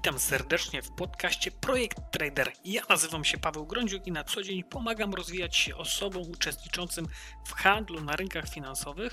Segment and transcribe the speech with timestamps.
[0.00, 2.52] Witam serdecznie w podcaście Projekt Trader.
[2.64, 7.06] Ja nazywam się Paweł Grądziuk i na co dzień pomagam rozwijać się osobom uczestniczącym
[7.46, 9.12] w handlu na rynkach finansowych,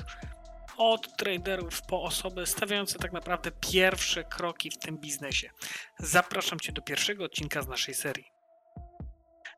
[0.78, 5.50] od traderów po osoby stawiające tak naprawdę pierwsze kroki w tym biznesie.
[6.00, 8.37] Zapraszam Cię do pierwszego odcinka z naszej serii.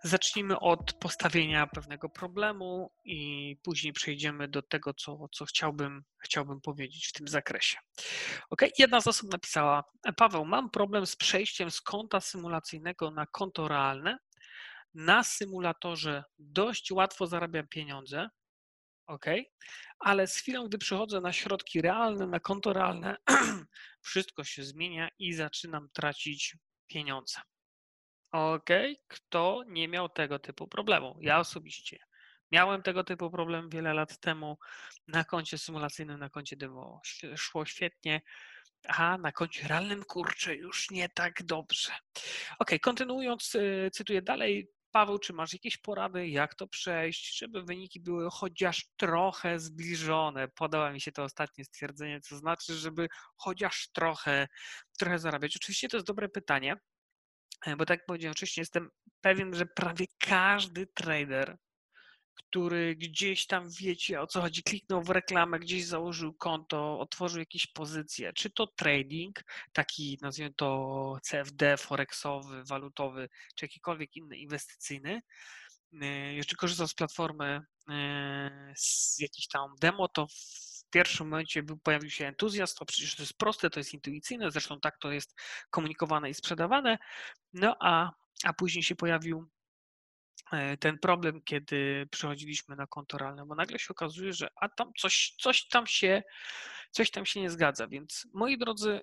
[0.04, 7.08] Zacznijmy od postawienia pewnego problemu i później przejdziemy do tego, co, co chciałbym, chciałbym powiedzieć
[7.08, 7.78] w tym zakresie.
[8.50, 9.84] Ok, jedna z osób napisała:
[10.18, 14.18] Paweł, mam problem z przejściem z konta symulacyjnego na konto realne.
[14.94, 18.30] Na symulatorze dość łatwo zarabiam pieniądze,
[19.08, 19.26] ok,
[20.00, 23.18] ale z chwilą, gdy przychodzę na środki realne, na konto realne,
[24.02, 26.56] wszystko się zmienia i zaczynam tracić
[26.88, 27.42] pieniądze.
[28.32, 28.70] Ok,
[29.08, 31.18] kto nie miał tego typu problemu?
[31.22, 32.00] Ja osobiście
[32.52, 34.58] miałem tego typu problem wiele lat temu.
[35.08, 37.02] Na koncie symulacyjnym, na koncie demo
[37.36, 38.22] szło świetnie,
[38.88, 41.92] a na koncie realnym kurczę już nie tak dobrze.
[42.60, 44.70] Ok, kontynuując, y, cytuję dalej.
[44.92, 50.48] Paweł, czy masz jakieś porady, jak to przejść, żeby wyniki były chociaż trochę zbliżone?
[50.48, 54.48] Podoba mi się to ostatnie stwierdzenie, co znaczy, żeby chociaż trochę,
[55.00, 55.56] trochę zarabiać.
[55.56, 56.76] Oczywiście to jest dobre pytanie,
[57.68, 58.90] bo tak jak powiedziałem wcześniej, jestem
[59.22, 61.58] pewien, że prawie każdy trader,
[62.36, 67.68] który gdzieś tam wiecie o co chodzi, kliknął w reklamę, gdzieś założył konto, otworzył jakieś
[67.68, 69.44] pozycje, czy to trading,
[69.74, 75.22] taki nazwijmy to CFD, forexowy, walutowy, czy jakikolwiek inny inwestycyjny,
[76.02, 80.28] e, jeszcze korzystał z platformy e, z jakiś tam demo, to
[80.90, 84.98] pierwszym momencie pojawił się entuzjazm, to przecież to jest proste, to jest intuicyjne, zresztą tak
[84.98, 86.98] to jest komunikowane i sprzedawane,
[87.54, 88.12] no a,
[88.44, 89.50] a później się pojawił
[90.52, 94.92] e, ten problem, kiedy przechodziliśmy na konto realne, bo nagle się okazuje, że a tam
[94.98, 96.24] coś, coś tam się
[96.92, 99.02] coś tam się nie zgadza, więc moi drodzy,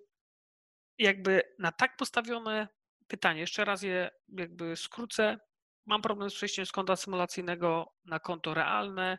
[0.98, 2.68] jakby na tak postawione
[3.08, 5.38] pytanie, jeszcze raz je jakby skrócę,
[5.86, 9.18] mam problem z przejściem z konta symulacyjnego na konto realne,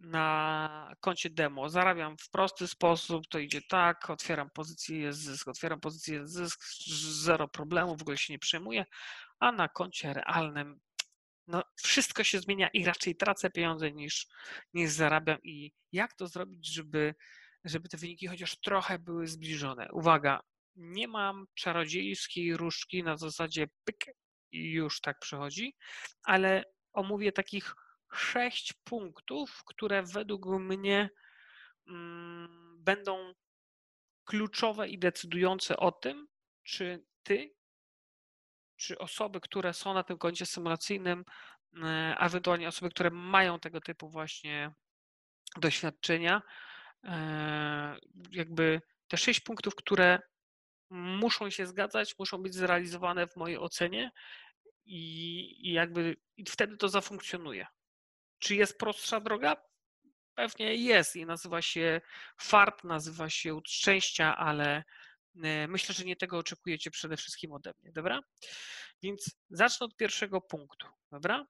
[0.00, 1.68] na koncie demo.
[1.68, 6.64] Zarabiam w prosty sposób, to idzie tak, otwieram pozycję, jest zysk, otwieram pozycję, jest zysk,
[7.24, 8.84] zero problemu, w ogóle się nie przejmuję,
[9.38, 10.80] a na koncie realnym
[11.46, 14.26] no, wszystko się zmienia i raczej tracę pieniądze niż,
[14.74, 15.38] niż zarabiam.
[15.42, 17.14] I jak to zrobić, żeby,
[17.64, 19.88] żeby te wyniki chociaż trochę były zbliżone?
[19.92, 20.40] Uwaga,
[20.76, 24.04] nie mam czarodziejskiej różdżki na zasadzie pyk
[24.52, 25.76] i już tak przychodzi,
[26.22, 27.74] ale omówię takich
[28.14, 31.10] sześć punktów, które według mnie
[31.88, 33.34] mm, będą
[34.24, 36.28] kluczowe i decydujące o tym,
[36.62, 37.54] czy ty,
[38.76, 41.24] czy osoby, które są na tym koncie symulacyjnym,
[41.82, 44.72] e, a ewentualnie osoby, które mają tego typu właśnie
[45.56, 46.42] doświadczenia,
[47.04, 47.96] e,
[48.30, 50.18] jakby te sześć punktów, które
[50.90, 54.10] muszą się zgadzać, muszą być zrealizowane w mojej ocenie
[54.84, 57.66] i, i jakby i wtedy to zafunkcjonuje.
[58.44, 59.56] Czy jest prostsza droga?
[60.34, 62.00] Pewnie jest i nazywa się
[62.40, 64.84] fart, nazywa się szczęścia, ale
[65.42, 68.20] e, myślę, że nie tego oczekujecie przede wszystkim ode mnie, dobra?
[69.02, 71.46] Więc zacznę od pierwszego punktu, dobra?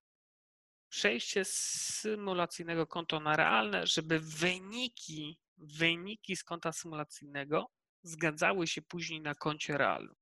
[0.89, 1.55] Przejście z
[2.01, 7.71] symulacyjnego konta na realne, żeby wyniki, wyniki z konta symulacyjnego
[8.03, 10.15] zgadzały się później na koncie realnym.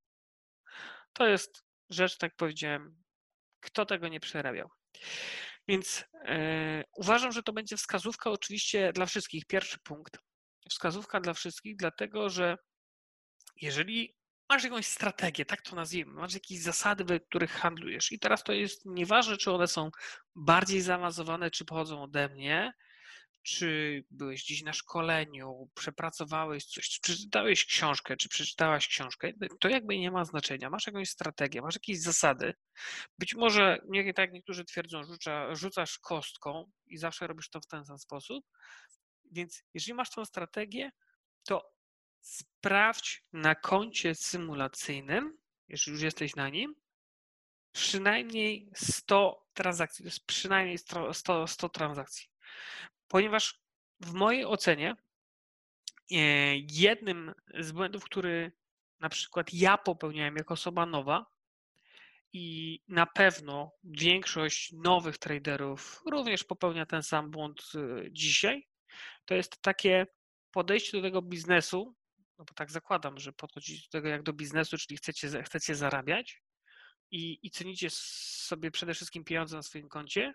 [1.12, 3.03] To jest rzecz, tak powiedziałem,
[3.61, 4.71] kto tego nie przerabiał.
[5.69, 9.47] Więc e, uważam, że to będzie wskazówka oczywiście dla wszystkich.
[9.47, 10.19] Pierwszy punkt.
[10.71, 12.56] Wskazówka dla wszystkich, dlatego że
[13.61, 14.15] jeżeli
[14.49, 18.53] masz jakąś strategię, tak to nazwijmy, masz jakieś zasady, w których handlujesz i teraz to
[18.53, 19.91] jest nieważne, czy one są
[20.37, 22.73] bardziej zaawansowane, czy pochodzą ode mnie,
[23.43, 29.99] czy byłeś gdzieś na szkoleniu, przepracowałeś coś, czy przeczytałeś książkę, czy przeczytałaś książkę, to jakby
[29.99, 30.71] nie ma znaczenia.
[30.71, 32.55] Masz jakąś strategię, masz jakieś zasady.
[33.19, 37.85] Być może, nie tak niektórzy twierdzą, rzuca, rzucasz kostką i zawsze robisz to w ten
[37.85, 38.45] sam sposób.
[39.33, 40.91] Więc jeżeli masz tą strategię,
[41.45, 41.73] to
[42.21, 45.38] sprawdź na koncie symulacyjnym,
[45.69, 46.75] jeżeli już jesteś na nim,
[47.73, 50.03] przynajmniej 100 transakcji.
[50.03, 52.33] To jest przynajmniej 100, 100 transakcji
[53.12, 53.61] ponieważ
[54.00, 54.97] w mojej ocenie
[56.11, 56.17] e,
[56.56, 58.53] jednym z błędów, który
[59.00, 61.26] na przykład ja popełniałem jako osoba nowa
[62.32, 67.79] i na pewno większość nowych traderów również popełnia ten sam błąd e,
[68.11, 68.69] dzisiaj,
[69.25, 70.06] to jest takie
[70.50, 71.94] podejście do tego biznesu,
[72.38, 76.43] no bo tak zakładam, że podchodzicie do tego jak do biznesu, czyli chcecie, chcecie zarabiać
[77.11, 80.35] i, i cenicie sobie przede wszystkim pieniądze na swoim koncie,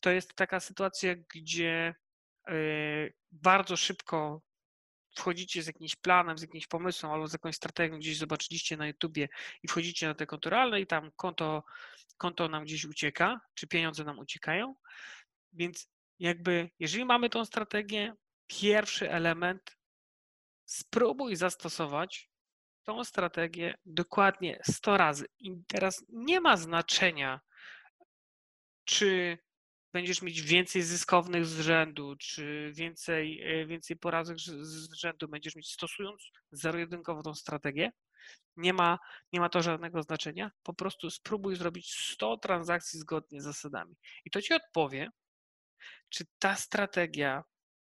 [0.00, 1.94] to jest taka sytuacja, gdzie
[2.48, 2.54] e,
[3.32, 4.42] bardzo szybko
[5.16, 9.28] wchodzicie z jakimś planem, z jakimś pomysłem albo z jakąś strategią, gdzieś zobaczyliście na YouTubie
[9.62, 11.64] i wchodzicie na te konto realne i tam konto,
[12.16, 14.74] konto nam gdzieś ucieka, czy pieniądze nam uciekają.
[15.52, 15.88] Więc
[16.18, 18.14] jakby, jeżeli mamy tą strategię,
[18.46, 19.78] pierwszy element,
[20.64, 22.30] spróbuj zastosować
[22.84, 25.26] tą strategię dokładnie 100 razy.
[25.38, 27.40] I teraz nie ma znaczenia,
[28.84, 29.38] czy
[29.92, 35.72] będziesz mieć więcej zyskownych z rzędu, czy więcej, e, więcej porażek z rzędu będziesz mieć
[35.72, 37.92] stosując zero-jedynkową strategię.
[38.56, 38.98] Nie ma,
[39.32, 40.50] nie ma to żadnego znaczenia.
[40.62, 43.96] Po prostu spróbuj zrobić 100 transakcji zgodnie z zasadami.
[44.24, 45.10] I to ci odpowie,
[46.08, 47.44] czy ta strategia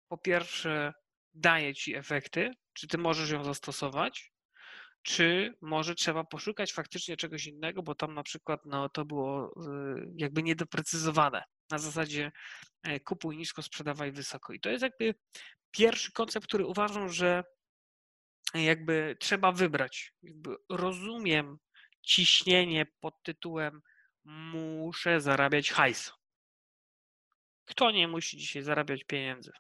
[0.07, 0.93] po pierwsze
[1.33, 4.31] daje ci efekty, czy ty możesz ją zastosować,
[5.01, 10.13] czy może trzeba poszukać faktycznie czegoś innego, bo tam na przykład no, to było y,
[10.17, 11.43] jakby niedoprecyzowane.
[11.69, 12.31] Na zasadzie
[12.83, 14.53] e, kupuj nisko, sprzedawaj wysoko.
[14.53, 15.15] I to jest jakby
[15.71, 17.43] pierwszy koncept, który uważam, że
[18.53, 20.13] jakby trzeba wybrać.
[20.23, 21.57] Jakby rozumiem
[22.01, 23.81] ciśnienie pod tytułem
[24.25, 26.13] muszę zarabiać hajs.
[27.65, 29.51] Kto nie musi dzisiaj zarabiać pieniędzy?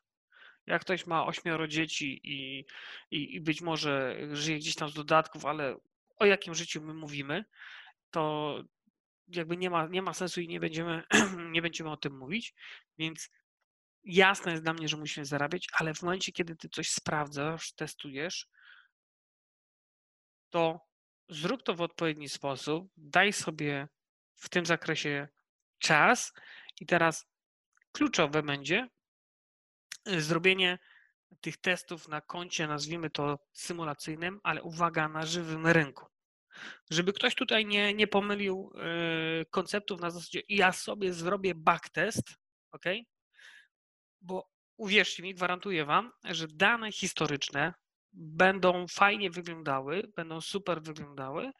[0.67, 2.65] Jak ktoś ma ośmioro dzieci i,
[3.11, 5.75] i, i być może żyje gdzieś tam z dodatków, ale
[6.17, 7.45] o jakim życiu my mówimy,
[8.11, 8.63] to
[9.27, 11.03] jakby nie ma, nie ma sensu i nie będziemy,
[11.51, 12.53] nie będziemy o tym mówić.
[12.97, 13.29] Więc
[14.03, 18.47] jasne jest dla mnie, że musimy zarabiać, ale w momencie, kiedy ty coś sprawdzasz, testujesz,
[20.49, 20.79] to
[21.29, 23.87] zrób to w odpowiedni sposób, daj sobie
[24.35, 25.27] w tym zakresie
[25.79, 26.33] czas
[26.79, 27.27] i teraz
[27.91, 28.87] kluczowe będzie,
[30.05, 30.79] zrobienie
[31.41, 36.05] tych testów na koncie, nazwijmy to symulacyjnym, ale uwaga, na żywym rynku.
[36.89, 42.35] Żeby ktoś tutaj nie, nie pomylił yy, konceptów na zasadzie ja sobie zrobię backtest,
[42.71, 42.85] ok?
[44.21, 47.73] Bo uwierzcie mi, gwarantuję wam, że dane historyczne
[48.17, 51.51] będą fajnie wyglądały, będą super wyglądały.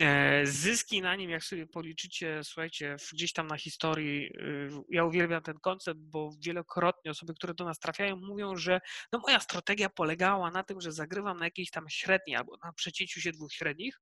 [0.00, 5.42] E, zyski na nim, jak sobie policzycie, słuchajcie, gdzieś tam na historii, y, ja uwielbiam
[5.42, 8.80] ten koncept, bo wielokrotnie osoby, które do nas trafiają, mówią, że
[9.12, 13.20] no moja strategia polegała na tym, że zagrywam na jakiejś tam średniej albo na przecięciu
[13.20, 14.00] się dwóch średnich,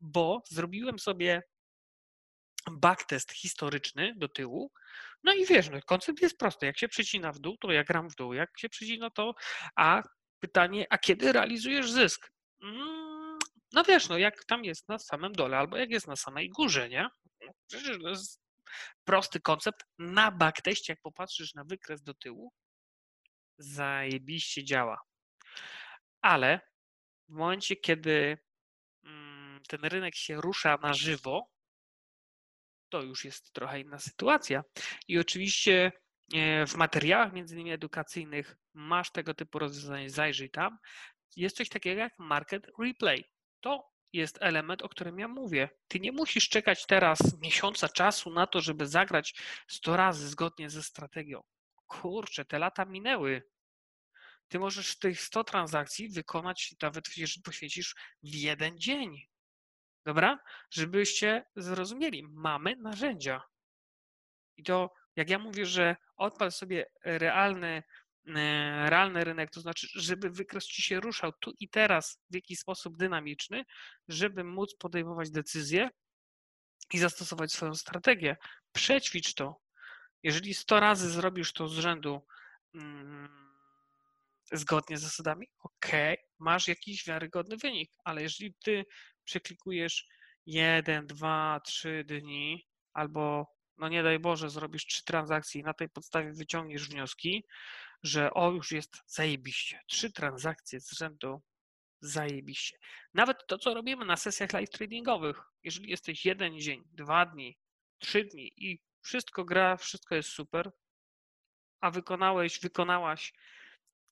[0.00, 1.42] bo zrobiłem sobie
[2.70, 4.72] backtest historyczny do tyłu.
[5.24, 6.66] No i wiesz, no, koncept jest prosty.
[6.66, 8.32] Jak się przecina w dół, to ja gram w dół.
[8.32, 9.34] Jak się przecina to,
[9.76, 10.02] a
[10.42, 12.32] pytanie, a kiedy realizujesz zysk?
[12.62, 13.38] Mm,
[13.72, 16.88] no wiesz, no jak tam jest na samym dole, albo jak jest na samej górze,
[16.88, 17.08] nie?
[17.66, 18.42] Przecież to jest
[19.04, 19.84] prosty koncept.
[19.98, 22.52] Na backteście, jak popatrzysz na wykres do tyłu,
[23.58, 25.00] zajebiście działa.
[26.22, 26.60] Ale
[27.28, 28.38] w momencie, kiedy
[29.04, 31.50] mm, ten rynek się rusza na żywo,
[32.88, 34.62] to już jest trochę inna sytuacja.
[35.08, 35.92] I oczywiście
[36.66, 40.78] w materiałach między innymi edukacyjnych masz tego typu rozwiązanie, zajrzyj tam.
[41.36, 43.24] Jest coś takiego jak market replay.
[43.60, 45.68] To jest element, o którym ja mówię.
[45.88, 49.34] Ty nie musisz czekać teraz miesiąca czasu na to, żeby zagrać
[49.68, 51.42] 100 razy zgodnie ze strategią.
[51.86, 53.42] Kurczę, te lata minęły.
[54.48, 57.04] Ty możesz tych 100 transakcji wykonać, nawet
[57.44, 59.26] poświęcisz w jeden dzień.
[60.06, 60.38] Dobra?
[60.70, 63.42] Żebyście zrozumieli, mamy narzędzia.
[64.56, 67.82] I to jak ja mówię, że odpal sobie realny,
[68.26, 72.58] e, realny rynek, to znaczy, żeby wykres ci się ruszał tu i teraz w jakiś
[72.58, 73.64] sposób dynamiczny,
[74.08, 75.90] żeby móc podejmować decyzje
[76.92, 78.36] i zastosować swoją strategię.
[78.72, 79.60] Przećwicz to.
[80.22, 82.26] Jeżeli 100 razy zrobisz to z rzędu
[82.74, 83.52] mm,
[84.52, 85.92] zgodnie z zasadami, ok,
[86.38, 88.84] masz jakiś wiarygodny wynik, ale jeżeli ty
[89.24, 90.06] przeklikujesz
[90.46, 93.46] 1, 2, 3 dni albo
[93.78, 97.44] no nie daj Boże, zrobisz trzy transakcje i na tej podstawie wyciągniesz wnioski,
[98.02, 99.80] że o, już jest zajebiście.
[99.86, 101.42] Trzy transakcje z rzędu
[102.00, 102.78] zajebiście.
[103.14, 107.58] Nawet to, co robimy na sesjach live tradingowych, jeżeli jesteś jeden dzień, dwa dni,
[107.98, 110.72] trzy dni i wszystko gra, wszystko jest super,
[111.80, 113.32] a wykonałeś, wykonałaś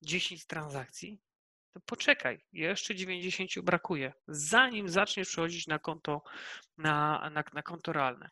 [0.03, 1.21] 10 transakcji,
[1.73, 6.23] to poczekaj, jeszcze 90 brakuje, zanim zaczniesz przechodzić na konto,
[6.79, 8.31] na, na, na konto realne.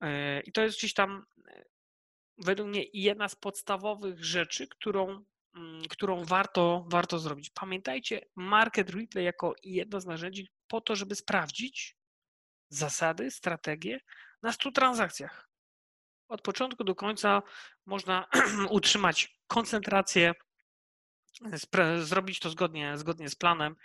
[0.00, 1.64] E, I to jest gdzieś tam e,
[2.38, 5.24] według mnie jedna z podstawowych rzeczy, którą,
[5.54, 7.50] mm, którą warto, warto zrobić.
[7.50, 11.96] Pamiętajcie, market replay jako jedno z narzędzi po to, żeby sprawdzić
[12.68, 14.00] zasady, strategie
[14.42, 15.48] na 100 transakcjach.
[16.28, 17.42] Od początku do końca
[17.86, 18.26] można
[18.70, 20.34] utrzymać koncentrację,
[22.02, 23.76] zrobić to zgodnie, zgodnie z planem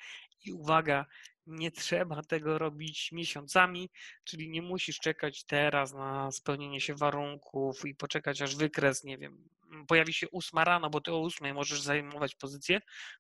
[0.46, 1.06] i uwaga,
[1.46, 3.90] Nie trzeba tego robić miesiącami,
[4.24, 9.50] czyli nie musisz czekać teraz na spełnienie się warunków i poczekać aż wykres, nie wiem,
[9.88, 12.80] pojawi się ósma rano, bo ty o ósmej możesz zajmować pozycję.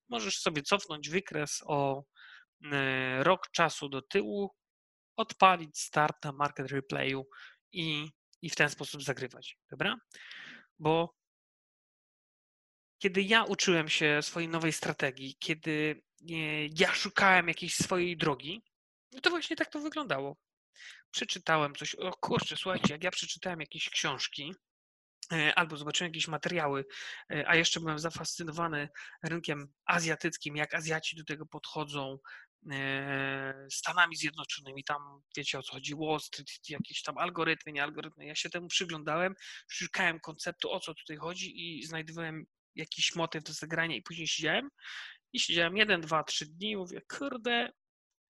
[0.09, 2.03] Możesz sobie cofnąć wykres o
[2.71, 4.55] e, rok czasu do tyłu,
[5.15, 7.27] odpalić start na market replayu
[7.71, 8.09] i,
[8.41, 9.97] i w ten sposób zagrywać, dobra?
[10.79, 11.15] Bo
[12.97, 16.03] kiedy ja uczyłem się swojej nowej strategii, kiedy
[16.77, 18.63] ja szukałem jakiejś swojej drogi,
[19.11, 20.37] no to właśnie tak to wyglądało.
[21.11, 24.53] Przeczytałem coś, o kurczę, słuchajcie, jak ja przeczytałem jakieś książki,
[25.31, 26.85] e, albo zobaczyłem jakieś materiały,
[27.31, 28.89] e, a jeszcze byłem zafascynowany
[29.23, 32.17] rynkiem azjatyckim, jak Azjaci do tego podchodzą,
[32.71, 38.25] e, Stanami Zjednoczonymi, tam wiecie o co chodzi, Wall Street, jakieś tam algorytmy, nie algorytmy.
[38.25, 39.35] Ja się temu przyglądałem,
[39.69, 44.69] szukałem konceptu, o co tutaj chodzi i znajdowałem jakiś motyw do zagrania i później siedziałem
[45.33, 47.71] i siedziałem jeden, dwa, trzy dni i mówię, kurde,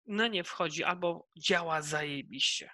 [0.06, 2.70] no nie wchodzi albo działa zajebiście.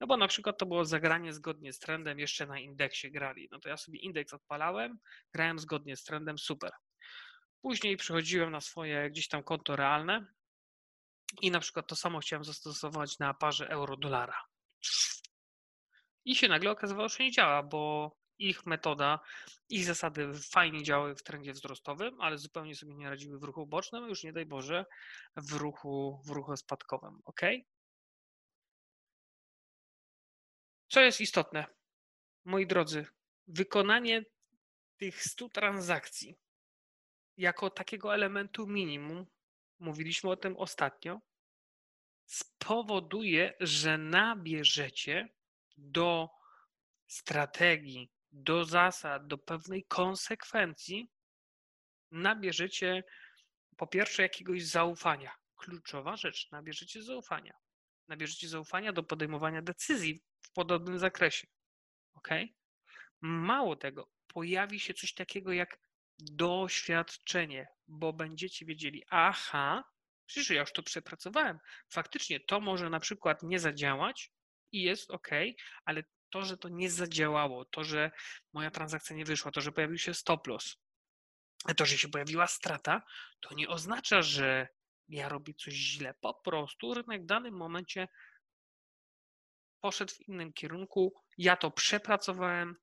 [0.00, 3.48] No bo na przykład to było zagranie zgodnie z trendem, jeszcze na indeksie grali.
[3.52, 4.98] No to ja sobie indeks odpalałem,
[5.34, 6.70] grałem zgodnie z trendem, super.
[7.62, 10.26] Później przechodziłem na swoje gdzieś tam konto realne
[11.42, 14.44] i na przykład to samo chciałem zastosować na parze euro-dolara.
[16.24, 18.12] I się nagle okazywało, że nie działa, bo
[18.48, 19.20] ich metoda,
[19.68, 24.08] ich zasady fajnie działały w trendzie wzrostowym, ale zupełnie sobie nie radziły w ruchu bocznym,
[24.08, 24.86] już nie daj Boże
[25.36, 27.20] w ruchu, w ruchu spadkowym.
[27.24, 27.40] Ok?
[30.88, 31.66] Co jest istotne?
[32.44, 33.06] Moi drodzy,
[33.46, 34.24] wykonanie
[34.96, 36.38] tych 100 transakcji
[37.36, 39.26] jako takiego elementu minimum,
[39.78, 41.20] mówiliśmy o tym ostatnio,
[42.26, 45.28] spowoduje, że nabierzecie
[45.76, 46.28] do
[47.06, 51.10] strategii, do zasad, do pewnej konsekwencji
[52.10, 53.04] nabierzecie
[53.76, 55.32] po pierwsze jakiegoś zaufania.
[55.56, 57.54] Kluczowa rzecz, nabierzecie zaufania.
[58.08, 61.46] Nabierzecie zaufania do podejmowania decyzji w podobnym zakresie.
[62.14, 62.28] Ok?
[63.20, 65.78] Mało tego, pojawi się coś takiego jak
[66.18, 69.84] doświadczenie, bo będziecie wiedzieli, aha,
[70.26, 71.58] przecież ja już to przepracowałem.
[71.88, 74.32] Faktycznie to może na przykład nie zadziałać
[74.72, 75.28] i jest ok,
[75.84, 78.10] ale to, że to nie zadziałało, to, że
[78.52, 80.76] moja transakcja nie wyszła, to, że pojawił się stop loss,
[81.76, 83.02] to, że się pojawiła strata,
[83.40, 84.68] to nie oznacza, że
[85.08, 86.14] ja robię coś źle.
[86.20, 88.08] Po prostu rynek w danym momencie
[89.80, 91.14] poszedł w innym kierunku.
[91.38, 92.76] Ja to przepracowałem.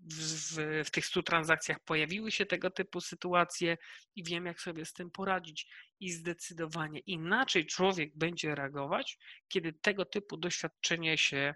[0.00, 3.78] W, w, w tych 100 transakcjach pojawiły się tego typu sytuacje
[4.16, 5.66] i wiem, jak sobie z tym poradzić.
[6.00, 9.18] I zdecydowanie inaczej człowiek będzie reagować,
[9.48, 11.54] kiedy tego typu doświadczenie się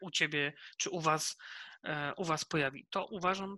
[0.00, 1.36] u ciebie czy u was,
[1.84, 2.86] e, u was pojawi.
[2.90, 3.56] To uważam,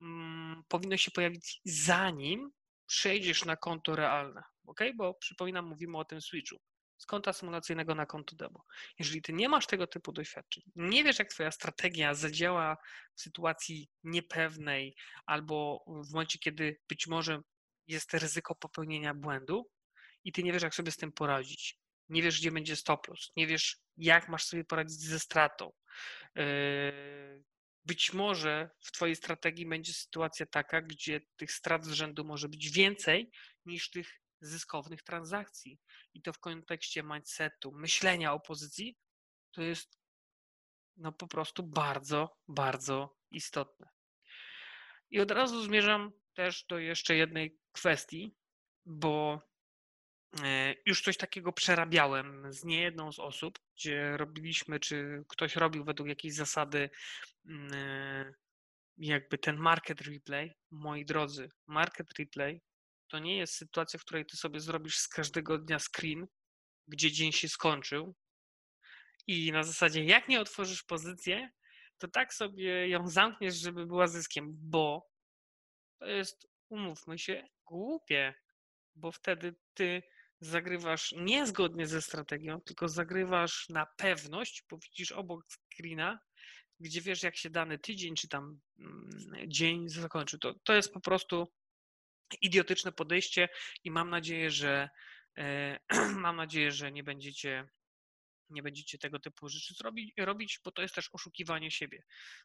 [0.00, 2.50] mm, powinno się pojawić zanim
[2.86, 4.80] przejdziesz na konto realne, ok?
[4.94, 6.60] Bo przypominam, mówimy o tym switchu
[6.98, 8.64] z konta symulacyjnego na konto demo.
[8.98, 12.76] Jeżeli ty nie masz tego typu doświadczeń, nie wiesz, jak twoja strategia zadziała
[13.14, 17.40] w sytuacji niepewnej albo w momencie, kiedy być może
[17.86, 19.70] jest ryzyko popełnienia błędu
[20.24, 23.32] i ty nie wiesz, jak sobie z tym poradzić, nie wiesz, gdzie będzie stop loss,
[23.36, 25.72] nie wiesz, jak masz sobie poradzić ze stratą.
[26.34, 27.44] Yy,
[27.84, 32.70] być może w Twojej strategii będzie sytuacja taka, gdzie tych strat z rzędu może być
[32.70, 33.30] więcej
[33.64, 35.78] niż tych zyskownych transakcji.
[36.14, 38.96] I to w kontekście mindsetu, myślenia o pozycji,
[39.52, 39.98] to jest
[40.96, 43.88] no po prostu bardzo, bardzo istotne.
[45.10, 48.36] I od razu zmierzam też do jeszcze jednej kwestii,
[48.86, 49.55] bo E,
[50.86, 56.34] już coś takiego przerabiałem z niejedną z osób, gdzie robiliśmy, czy ktoś robił według jakiejś
[56.34, 56.90] zasady
[57.46, 58.34] mm, e,
[58.98, 60.54] jakby ten market replay.
[60.70, 62.60] Moi drodzy, market replay
[63.08, 66.26] to nie jest sytuacja, w której ty sobie zrobisz z każdego dnia screen,
[66.88, 68.14] gdzie dzień się skończył
[69.26, 71.50] i na zasadzie jak nie otworzysz pozycję,
[71.98, 75.10] to tak sobie ją zamkniesz, żeby była zyskiem, bo
[75.98, 78.34] to jest, umówmy się, głupie,
[78.94, 80.02] bo wtedy ty
[80.40, 86.18] zagrywasz niezgodnie ze strategią, tylko zagrywasz na pewność, bo widzisz obok screena,
[86.80, 89.10] gdzie wiesz, jak się dany tydzień czy tam mm,
[89.46, 90.38] dzień zakończy.
[90.38, 91.52] To, to jest po prostu
[92.40, 93.48] idiotyczne podejście
[93.84, 94.88] i mam nadzieję, że
[95.38, 95.78] e,
[96.26, 97.68] mam nadzieję, że nie będziecie
[98.50, 102.02] nie będziecie tego typu rzeczy zrobić, robić, bo to jest też oszukiwanie siebie.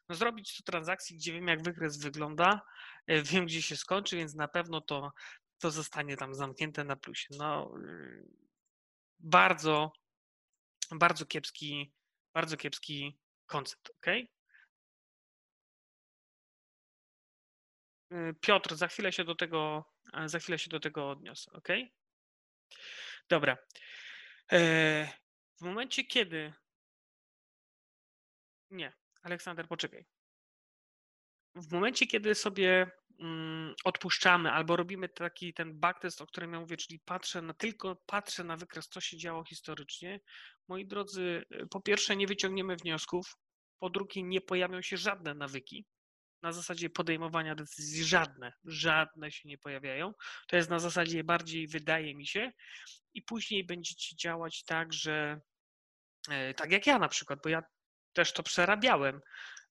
[0.08, 2.60] No, zrobić 100 transakcji, gdzie wiem, jak wykres wygląda,
[3.06, 5.12] e, wiem, gdzie się skończy, więc na pewno to
[5.62, 7.28] to zostanie tam zamknięte na plusie.
[7.38, 8.26] No, y,
[9.18, 9.92] bardzo,
[10.90, 11.92] bardzo kiepski,
[12.34, 14.06] bardzo kiepski koncept, ok?
[18.40, 19.84] Piotr, za chwilę się do tego,
[20.26, 21.68] za chwilę się do tego odniosę, ok?
[23.28, 23.56] Dobra.
[24.52, 24.58] E,
[25.56, 26.52] w momencie, kiedy.
[28.70, 28.92] Nie,
[29.22, 30.06] Aleksander, poczekaj.
[31.54, 32.90] W momencie, kiedy sobie
[33.84, 38.44] odpuszczamy albo robimy taki ten backtest, o którym ja mówię, czyli patrzę na, tylko patrzę
[38.44, 40.20] na wykres, co się działo historycznie,
[40.68, 43.36] moi drodzy, e, po pierwsze nie wyciągniemy wniosków,
[43.78, 45.86] po drugie nie pojawią się żadne nawyki,
[46.42, 50.12] na zasadzie podejmowania decyzji żadne, żadne się nie pojawiają.
[50.48, 52.52] To jest na zasadzie bardziej wydaje mi się
[53.14, 55.40] i później będziecie działać tak, że
[56.30, 57.62] e, tak jak ja na przykład, bo ja
[58.12, 59.20] też to przerabiałem.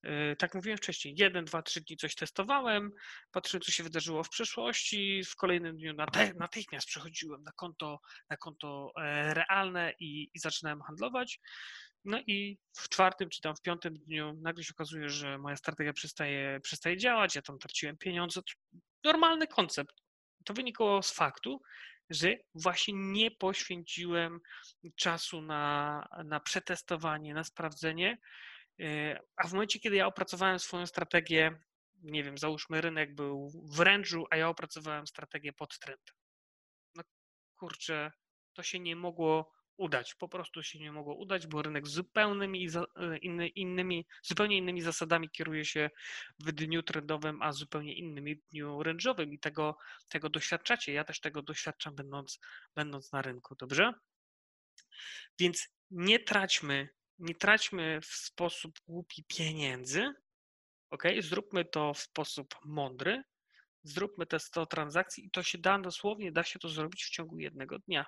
[0.04, 2.92] E, tak mówiłem wcześniej, jeden, dwa, trzy dni coś testowałem,
[3.32, 5.94] patrzyłem, co się wydarzyło w przeszłości, w kolejnym dniu
[6.36, 11.40] natychmiast przechodziłem na konto, na konto e, realne i, i zaczynałem handlować.
[12.06, 15.94] No i w czwartym czy tam w piątym dniu nagle się okazuje, że moja strategia
[15.94, 18.42] przestaje, przestaje działać, ja tam traciłem pieniądze.
[19.04, 19.96] Normalny koncept.
[20.46, 21.62] To wynikało z faktu,
[22.10, 24.40] że właśnie nie poświęciłem
[24.96, 28.18] czasu na, na przetestowanie, na sprawdzenie,
[29.36, 31.60] a w momencie, kiedy ja opracowałem swoją strategię,
[32.04, 36.14] nie wiem, załóżmy rynek był w rężu, a ja opracowałem strategię pod trend.
[36.96, 37.04] No
[37.56, 38.12] kurczę,
[38.54, 40.16] to się nie mogło udać.
[40.16, 45.30] Po prostu się nie mogło udać, bo rynek zupełnymi, e, inny, innymi, zupełnie innymi zasadami
[45.30, 45.90] kieruje się
[46.40, 49.78] w dniu trendowym, a zupełnie innymi w dniu ręczowym i tego,
[50.10, 50.94] tego doświadczacie.
[50.94, 52.40] Ja też tego doświadczam, będąc,
[52.76, 53.94] będąc na rynku, dobrze?
[55.40, 56.90] Więc nie traćmy,
[57.22, 60.14] nie traćmy w sposób głupi pieniędzy,
[60.90, 61.04] ok?
[61.20, 63.24] Zróbmy to w sposób mądry,
[63.84, 67.40] zróbmy te 100 transakcji i to się da dosłownie, da się to zrobić w ciągu
[67.40, 68.06] jednego dnia.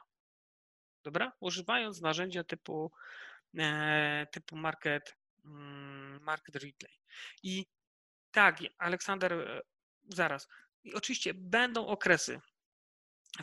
[1.03, 1.31] Dobra?
[1.39, 2.91] Używając narzędzia typu,
[3.57, 6.99] e, typu market, mm, market replay.
[7.43, 7.65] I
[8.31, 9.61] tak, Aleksander, e,
[10.09, 10.47] zaraz.
[10.83, 12.39] I oczywiście będą okresy,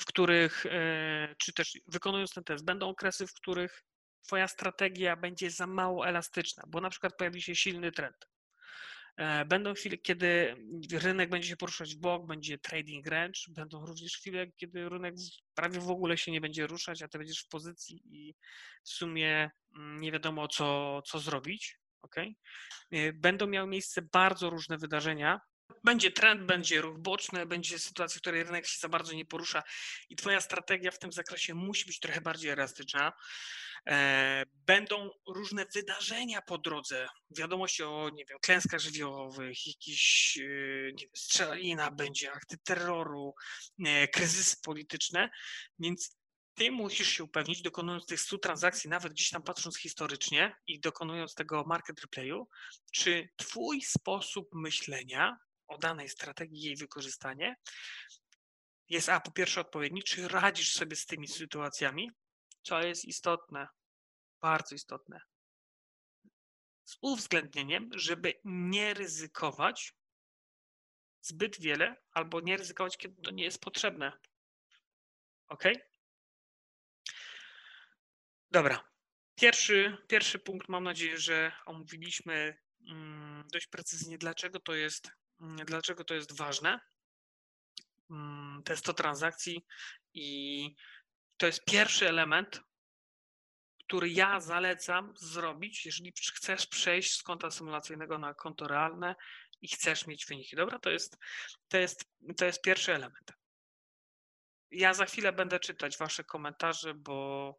[0.00, 3.84] w których, e, czy też wykonując ten test, będą okresy, w których
[4.22, 8.30] Twoja strategia będzie za mało elastyczna, bo na przykład pojawi się silny trend.
[9.16, 10.56] E, będą chwile, kiedy
[10.92, 15.14] rynek będzie się poruszać w bok, będzie trading range, będą również chwile, kiedy rynek
[15.54, 18.34] prawie w ogóle się nie będzie ruszać, a ty będziesz w pozycji i
[18.84, 21.78] w sumie mm, nie wiadomo, co, co zrobić.
[22.02, 22.34] Okay?
[22.90, 25.40] E, będą miały miejsce bardzo różne wydarzenia,
[25.84, 29.62] będzie trend, będzie ruch boczny, będzie sytuacja, w której rynek się za bardzo nie porusza
[30.08, 33.12] i Twoja strategia w tym zakresie musi być trochę bardziej elastyczna.
[33.88, 40.42] E, będą różne wydarzenia po drodze, wiadomości o nie wiem, klęskach żywiołowych, jakiś e,
[41.00, 43.34] wiem, strzelanina będzie, akty terroru,
[43.86, 45.30] e, kryzysy polityczne,
[45.78, 46.20] więc
[46.54, 51.34] ty musisz się upewnić, dokonując tych 100 transakcji, nawet gdzieś tam patrząc historycznie i dokonując
[51.34, 52.48] tego market replayu,
[52.92, 55.38] czy twój sposób myślenia
[55.70, 57.56] o danej strategii, jej wykorzystanie
[58.88, 62.10] jest, a po pierwsze odpowiedni, czy radzisz sobie z tymi sytuacjami,
[62.62, 63.68] co jest istotne,
[64.40, 65.20] bardzo istotne,
[66.84, 69.94] z uwzględnieniem, żeby nie ryzykować
[71.20, 74.12] zbyt wiele albo nie ryzykować, kiedy to nie jest potrzebne.
[75.48, 75.64] Ok?
[78.50, 78.90] Dobra.
[79.34, 86.14] Pierwszy, pierwszy punkt, mam nadzieję, że omówiliśmy mm, dość precyzyjnie, dlaczego to jest, dlaczego to
[86.14, 86.80] jest ważne.
[88.10, 89.66] Mm, te 100 transakcji
[90.14, 90.74] i
[91.36, 92.60] to jest pierwszy element,
[93.78, 99.14] który ja zalecam zrobić, jeżeli chcesz przejść z konta symulacyjnego na konto realne
[99.60, 100.56] i chcesz mieć wyniki.
[100.56, 101.18] Dobra, to jest,
[101.68, 102.04] to jest,
[102.36, 103.32] to jest pierwszy element.
[104.70, 107.58] Ja za chwilę będę czytać Wasze komentarze, bo,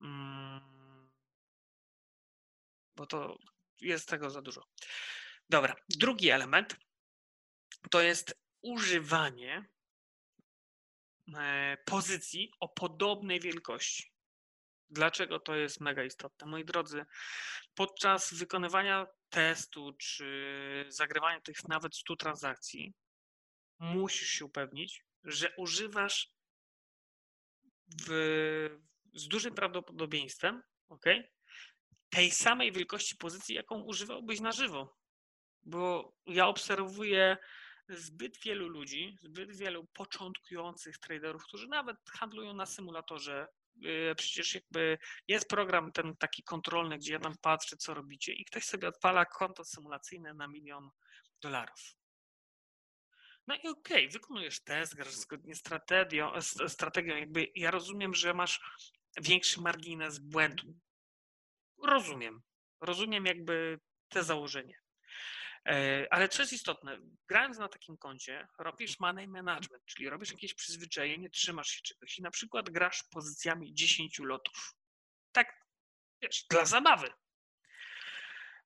[0.00, 1.10] mm,
[2.96, 3.38] bo to
[3.80, 4.64] jest tego za dużo.
[5.48, 6.76] Dobra, drugi element
[7.90, 9.68] to jest używanie
[11.36, 14.12] E, pozycji o podobnej wielkości.
[14.90, 16.46] Dlaczego to jest mega istotne?
[16.46, 17.04] Moi drodzy,
[17.74, 22.94] podczas wykonywania testu czy zagrywania tych nawet 100 transakcji,
[23.78, 26.32] musisz się upewnić, że używasz
[28.08, 28.10] w,
[29.14, 31.28] z dużym prawdopodobieństwem okay,
[32.10, 34.96] tej samej wielkości pozycji, jaką używałbyś na żywo.
[35.62, 37.36] Bo ja obserwuję
[37.88, 43.46] zbyt wielu ludzi, zbyt wielu początkujących traderów, którzy nawet handlują na symulatorze.
[43.84, 44.98] Y, przecież jakby
[45.28, 49.24] jest program ten taki kontrolny, gdzie ja tam patrzę, co robicie i ktoś sobie odpala
[49.24, 50.90] konto symulacyjne na milion
[51.42, 51.98] dolarów.
[53.46, 56.32] No i okej, okay, wykonujesz test, grasz zgodnie z strategią,
[56.68, 57.16] strategią.
[57.16, 58.60] Jakby ja rozumiem, że masz
[59.22, 60.74] większy margines błędu.
[61.82, 62.42] Rozumiem.
[62.80, 64.80] Rozumiem jakby te założenie.
[65.68, 70.54] E, ale co jest istotne, grając na takim koncie, robisz money management, czyli robisz jakieś
[70.54, 74.74] przyzwyczajenie, trzymasz się czegoś i na przykład grasz pozycjami 10 lotów.
[75.32, 75.66] Tak,
[76.22, 77.08] wiesz, dla zabawy.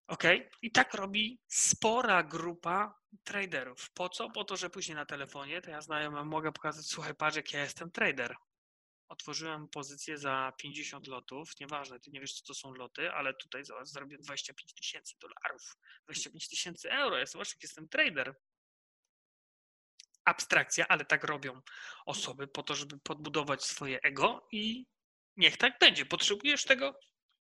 [0.06, 0.24] Ok?
[0.62, 3.90] I tak robi spora grupa traderów.
[3.90, 4.30] Po co?
[4.30, 7.62] Po to, że później na telefonie to ja znajomym mogę pokazać, słuchaj, patrz, jak ja
[7.62, 8.36] jestem trader.
[9.08, 13.62] Otworzyłem pozycję za 50 lotów, nieważne, ty nie wiesz, co to są loty, ale tutaj
[13.82, 18.34] zrobiłem 25 tysięcy dolarów, 25 tysięcy euro, ja zobacz, jak jestem trader.
[20.24, 21.60] Abstrakcja, ale tak robią
[22.06, 24.86] osoby po to, żeby podbudować swoje ego i
[25.36, 26.06] niech tak będzie.
[26.06, 27.00] Potrzebujesz tego?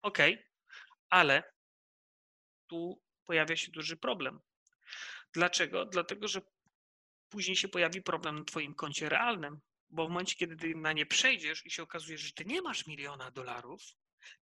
[0.02, 0.18] Ok,
[1.10, 1.52] ale
[2.66, 4.40] tu pojawia się duży problem.
[5.32, 5.84] Dlaczego?
[5.84, 6.40] Dlatego, że
[7.28, 9.60] później się pojawi problem na Twoim koncie realnym,
[9.90, 12.86] bo w momencie, kiedy ty na nie przejdziesz i się okazuje, że ty nie masz
[12.86, 13.82] miliona dolarów,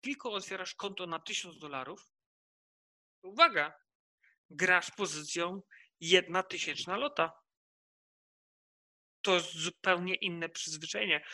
[0.01, 2.13] tylko otwierasz konto na tysiąc dolarów,
[3.23, 3.75] uwaga,
[4.51, 5.63] grasz pozycją
[6.01, 7.33] jedna tysięczna lota.
[9.23, 11.25] To jest zupełnie inne przyzwyczajenie.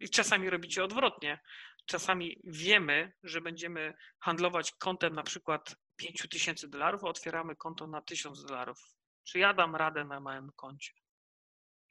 [0.00, 1.40] I czasami robicie odwrotnie.
[1.86, 8.44] Czasami wiemy, że będziemy handlować kontem na przykład 5000 dolarów, a otwieramy konto na 1000
[8.44, 8.78] dolarów.
[9.24, 10.92] Czy ja dam radę na małym koncie?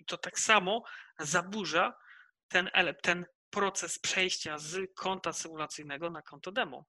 [0.07, 0.83] To tak samo
[1.19, 1.97] zaburza
[2.47, 2.69] ten,
[3.01, 6.85] ten proces przejścia z konta symulacyjnego na konto demo.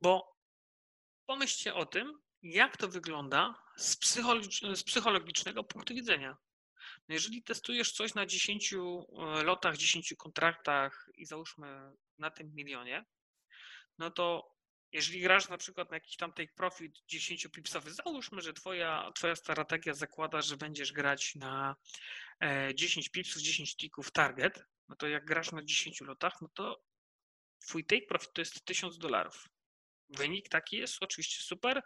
[0.00, 0.36] Bo
[1.26, 3.98] pomyślcie o tym, jak to wygląda z,
[4.74, 6.36] z psychologicznego punktu widzenia.
[7.08, 8.78] No jeżeli testujesz coś na 10 e,
[9.42, 13.04] lotach, 10 kontraktach i załóżmy na tym milionie,
[13.98, 14.51] no to
[14.92, 19.36] jeżeli grasz na przykład na jakiś tam take profit 10 pipsowy, załóżmy, że twoja, twoja
[19.36, 21.76] strategia zakłada, że będziesz grać na
[22.74, 26.84] 10 e, pipsów, 10 tików target, no to jak grasz na 10 lotach, no to
[27.58, 29.48] twój take profit to jest 1000 dolarów.
[30.08, 31.82] Wynik taki jest, oczywiście super.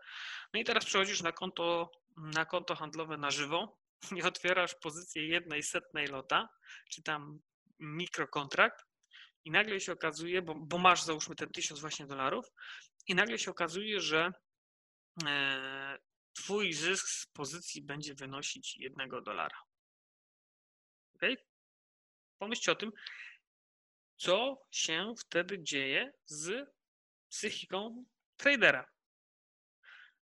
[0.54, 3.78] No i teraz przechodzisz na konto, na konto handlowe na żywo
[4.16, 6.48] i otwierasz pozycję jednej setnej lota,
[6.90, 7.38] czy tam
[7.78, 8.86] mikrokontrakt
[9.44, 12.46] i nagle się okazuje, bo, bo masz załóżmy ten 1000 właśnie dolarów
[13.06, 14.32] i nagle się okazuje, że
[15.26, 15.98] e,
[16.32, 19.58] twój zysk z pozycji będzie wynosić jednego dolara.
[21.14, 21.22] Ok?
[22.38, 22.92] Pomyślcie o tym,
[24.16, 26.70] co się wtedy dzieje z
[27.28, 28.04] psychiką
[28.36, 28.90] tradera.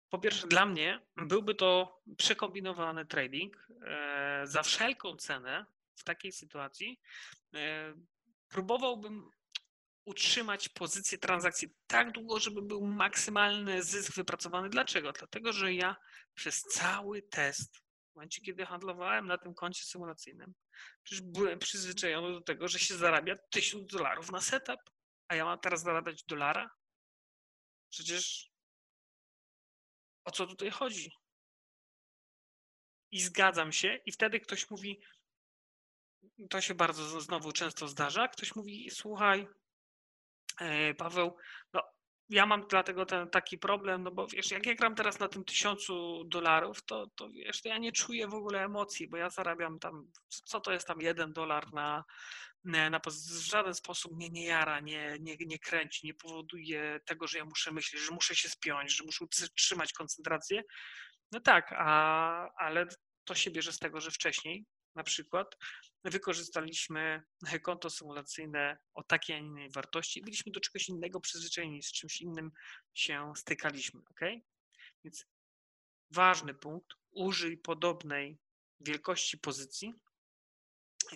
[0.09, 3.67] Po pierwsze, dla mnie byłby to przekombinowany trading.
[3.85, 6.99] E, za wszelką cenę w takiej sytuacji
[7.53, 7.93] e,
[8.47, 9.29] próbowałbym
[10.07, 14.69] utrzymać pozycję transakcji tak długo, żeby był maksymalny zysk wypracowany.
[14.69, 15.11] Dlaczego?
[15.11, 15.95] Dlatego, że ja
[16.33, 20.53] przez cały test, w momencie kiedy handlowałem na tym koncie symulacyjnym,
[21.03, 24.79] przecież byłem przyzwyczajony do tego, że się zarabia 1000 dolarów na setup,
[25.27, 26.69] a ja mam teraz zarabiać dolara?
[27.89, 28.51] Przecież
[30.23, 31.11] o co tutaj chodzi?
[33.11, 35.01] I zgadzam się, i wtedy ktoś mówi,
[36.49, 39.47] to się bardzo znowu często zdarza, ktoś mówi, słuchaj,
[40.97, 41.37] Paweł,
[41.73, 41.81] no,
[42.29, 45.45] ja mam dlatego ten taki problem, no bo wiesz, jak ja gram teraz na tym
[45.45, 50.11] tysiącu dolarów, to, to wiesz, ja nie czuję w ogóle emocji, bo ja zarabiam tam,
[50.29, 52.03] co to jest tam jeden dolar na,
[52.63, 57.27] na, na w żaden sposób mnie nie jara, nie, nie, nie kręci, nie powoduje tego,
[57.27, 60.61] że ja muszę myśleć, że muszę się spiąć, że muszę trzymać koncentrację.
[61.31, 62.85] No tak, a, ale
[63.23, 64.65] to się bierze z tego, że wcześniej
[64.97, 65.57] na przykład
[66.03, 67.23] wykorzystaliśmy
[67.61, 72.51] konto symulacyjne o takiej, a innej wartości byliśmy do czegoś innego przyzwyczajeni, z czymś innym
[72.93, 73.99] się stykaliśmy.
[73.99, 74.21] ok?
[75.03, 75.25] Więc
[76.11, 78.39] ważny punkt, użyj podobnej
[78.79, 79.93] wielkości pozycji,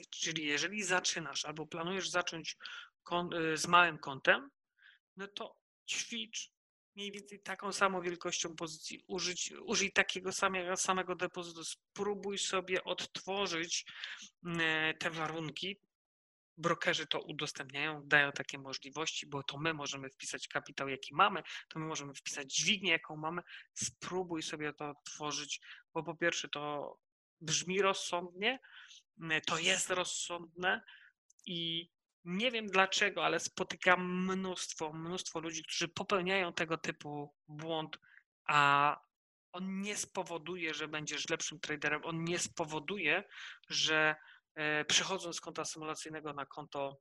[0.09, 2.57] czyli jeżeli zaczynasz albo planujesz zacząć
[3.55, 4.49] z małym kątem,
[5.17, 6.51] no to ćwicz
[6.95, 13.85] mniej więcej taką samą wielkością pozycji, użyć, użyj takiego samego, samego depozytu, spróbuj sobie odtworzyć
[14.45, 15.77] mm, te warunki.
[16.57, 21.79] Brokerzy to udostępniają, dają takie możliwości, bo to my możemy wpisać kapitał, jaki mamy, to
[21.79, 23.41] my możemy wpisać dźwignię, jaką mamy.
[23.73, 25.61] Spróbuj sobie to odtworzyć,
[25.93, 26.95] bo po pierwsze to
[27.41, 28.59] brzmi rozsądnie,
[29.21, 30.81] mm, to jest rozsądne
[31.45, 31.89] i
[32.23, 37.97] nie wiem dlaczego, ale spotykam mnóstwo, mnóstwo ludzi, którzy popełniają tego typu błąd,
[38.45, 38.97] a
[39.51, 43.23] on nie spowoduje, że będziesz lepszym traderem, on nie spowoduje,
[43.69, 44.15] że
[44.55, 46.99] e, przechodząc z konta symulacyjnego na konto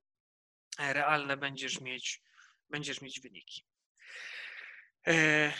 [0.79, 2.21] e, realne będziesz mieć,
[2.69, 3.65] będziesz mieć wyniki.
[5.07, 5.53] E,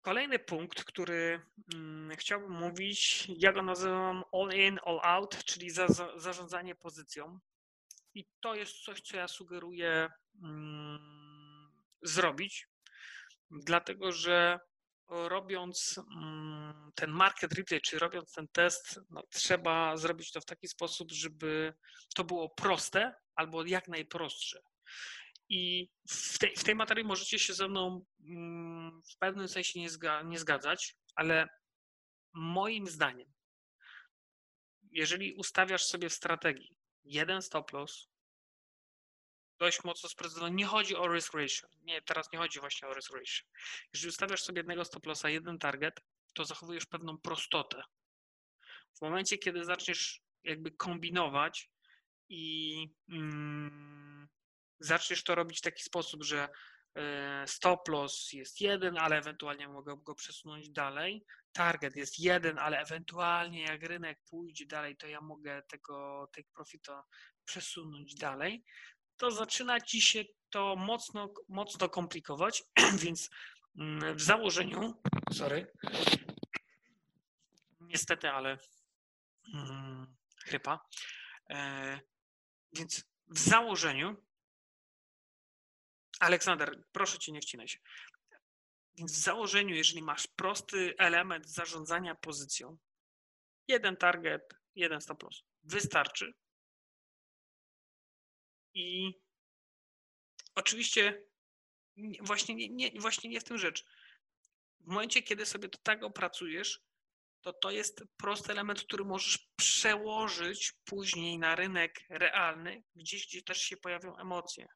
[0.00, 1.40] kolejny punkt, który
[1.74, 7.40] mm, chciałbym mówić, ja go nazywam all in, all out, czyli za, za, zarządzanie pozycją.
[8.14, 10.08] I to jest coś, co ja sugeruję
[10.42, 11.72] mm,
[12.02, 12.68] zrobić,
[13.50, 14.60] dlatego że
[15.08, 20.68] robiąc mm, ten market replay, czy robiąc ten test, no, trzeba zrobić to w taki
[20.68, 21.74] sposób, żeby
[22.14, 24.60] to było proste albo jak najprostsze.
[25.48, 29.90] I w tej, w tej materii możecie się ze mną mm, w pewnym sensie nie,
[29.90, 31.48] zga, nie zgadzać, ale
[32.32, 33.32] moim zdaniem,
[34.90, 38.08] jeżeli ustawiasz sobie w strategii jeden stop loss,
[39.58, 40.54] dość mocno sprecyzowany.
[40.54, 41.68] Nie chodzi o risk ratio.
[41.82, 43.42] Nie, teraz nie chodzi właśnie o risk ratio.
[43.94, 46.00] Jeżeli ustawiasz sobie jednego stop lossa, jeden target,
[46.32, 47.82] to zachowujesz pewną prostotę.
[48.98, 51.70] W momencie, kiedy zaczniesz jakby kombinować
[52.28, 52.76] i
[53.08, 54.28] mm,
[54.78, 56.48] zaczniesz to robić w taki sposób, że
[57.46, 61.24] stop loss jest jeden, ale ewentualnie mogę go przesunąć dalej.
[61.52, 67.04] Target jest jeden, ale ewentualnie jak rynek pójdzie dalej, to ja mogę tego take profita
[67.44, 68.64] przesunąć dalej
[69.16, 72.62] to zaczyna ci się to mocno, mocno komplikować,
[73.04, 73.30] więc
[73.78, 75.02] mm, w założeniu,
[75.32, 75.72] sorry,
[77.80, 78.58] niestety, ale
[79.52, 80.86] hmm, chrypa,
[81.50, 82.00] e,
[82.72, 84.16] więc w założeniu,
[86.24, 87.78] Aleksander, proszę cię, nie wcinaj się.
[88.94, 92.78] Więc w założeniu, jeżeli masz prosty element zarządzania pozycją,
[93.68, 96.34] jeden target, jeden stop loss, wystarczy,
[98.74, 99.14] i
[100.54, 101.22] oczywiście
[102.20, 103.84] właśnie nie, nie, właśnie nie w tym rzecz.
[104.80, 106.80] W momencie, kiedy sobie do tak opracujesz,
[107.40, 113.58] to to jest prosty element, który możesz przełożyć później na rynek realny, gdzieś, gdzie też
[113.58, 114.68] się pojawią emocje.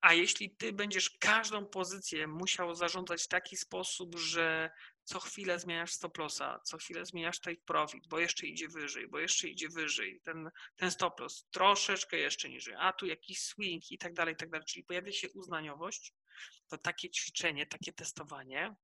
[0.00, 4.70] A jeśli ty będziesz każdą pozycję musiał zarządzać w taki sposób, że
[5.04, 9.18] co chwilę zmieniasz stop lossa, co chwilę zmieniasz take profit, bo jeszcze idzie wyżej, bo
[9.18, 13.98] jeszcze idzie wyżej, ten, ten stop loss troszeczkę jeszcze niżej, a tu jakiś swing i
[13.98, 16.14] tak dalej, i tak dalej, czyli pojawia się uznaniowość,
[16.68, 18.74] to takie ćwiczenie, takie testowanie,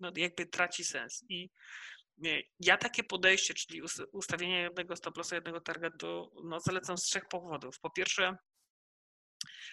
[0.00, 1.24] no jakby traci sens.
[1.28, 1.50] I
[2.60, 3.82] ja takie podejście, czyli
[4.12, 7.80] ustawienie jednego stop lossa, jednego targetu, no zalecam z trzech powodów.
[7.80, 8.36] Po pierwsze,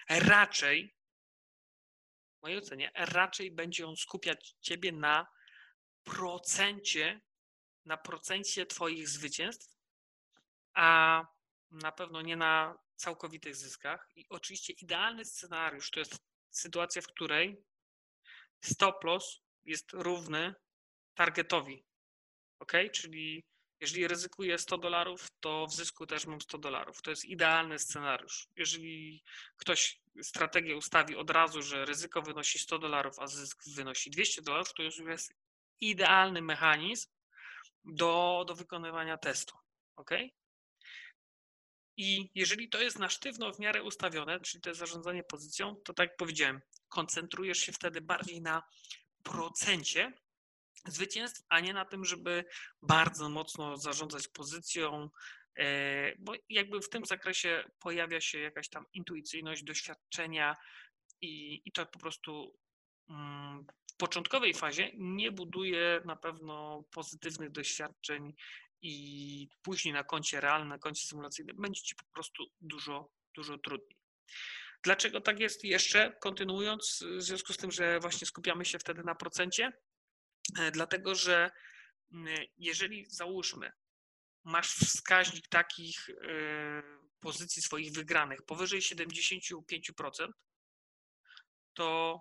[0.10, 0.96] raczej,
[2.40, 5.28] w mojej ocenie, raczej będzie on skupiać ciebie na
[6.04, 7.22] procencie,
[7.86, 9.76] na procencie Twoich zwycięstw,
[10.74, 11.22] a
[11.72, 14.10] na pewno nie na całkowitych zyskach.
[14.16, 16.18] I oczywiście idealny scenariusz to jest
[16.50, 17.64] sytuacja, w której
[18.62, 20.56] stop loss jest równy
[21.16, 21.86] targetowi.
[22.60, 22.72] Ok?
[22.94, 23.44] Czyli
[23.82, 27.02] jeżeli ryzykuję 100 dolarów, to w zysku też mam 100 dolarów.
[27.02, 28.48] To jest idealny scenariusz.
[28.56, 29.24] Jeżeli
[29.58, 34.74] ktoś strategię ustawi od razu, że ryzyko wynosi 100 dolarów, a zysk wynosi 200 dolarów,
[34.74, 35.34] to już jest
[35.80, 37.10] idealny mechanizm
[37.86, 39.58] do, do wykonywania testu.
[39.96, 40.12] ok?
[41.98, 45.94] I jeżeli to jest na sztywno w miarę ustawione, czyli to jest zarządzanie pozycją, to
[45.94, 48.64] tak jak powiedziałem, koncentrujesz się wtedy bardziej na
[49.24, 50.14] procencie
[50.88, 52.46] zwycięstw, a nie na tym, żeby
[52.82, 55.10] bardzo mocno zarządzać pozycją,
[55.56, 60.56] e, bo jakby w tym zakresie pojawia się jakaś tam intuicyjność, doświadczenia
[61.22, 62.56] i, i to po prostu
[63.10, 63.66] mm,
[63.98, 68.34] początkowej fazie nie buduje na pewno pozytywnych doświadczeń
[68.82, 74.00] i później na koncie realnym, na koncie symulacyjnym będzie ci po prostu dużo, dużo trudniej.
[74.84, 79.16] Dlaczego tak jest jeszcze, kontynuując, w związku z tym, że właśnie skupiamy się wtedy na
[79.16, 79.72] procencie?
[80.60, 81.52] E, dlatego, że
[82.58, 83.72] jeżeli załóżmy,
[84.44, 86.84] masz wskaźnik takich e,
[87.20, 90.28] pozycji swoich wygranych powyżej 75%,
[91.74, 92.20] to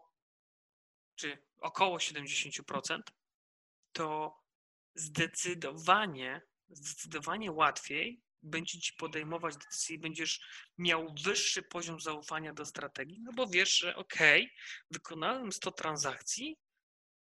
[1.15, 3.01] czy około 70%,
[3.93, 4.39] to
[4.95, 10.41] zdecydowanie, zdecydowanie łatwiej będzie ci podejmować decyzje i będziesz
[10.79, 14.19] miał wyższy poziom zaufania do strategii, no bo wiesz, że ok,
[14.91, 16.59] wykonałem 100 transakcji,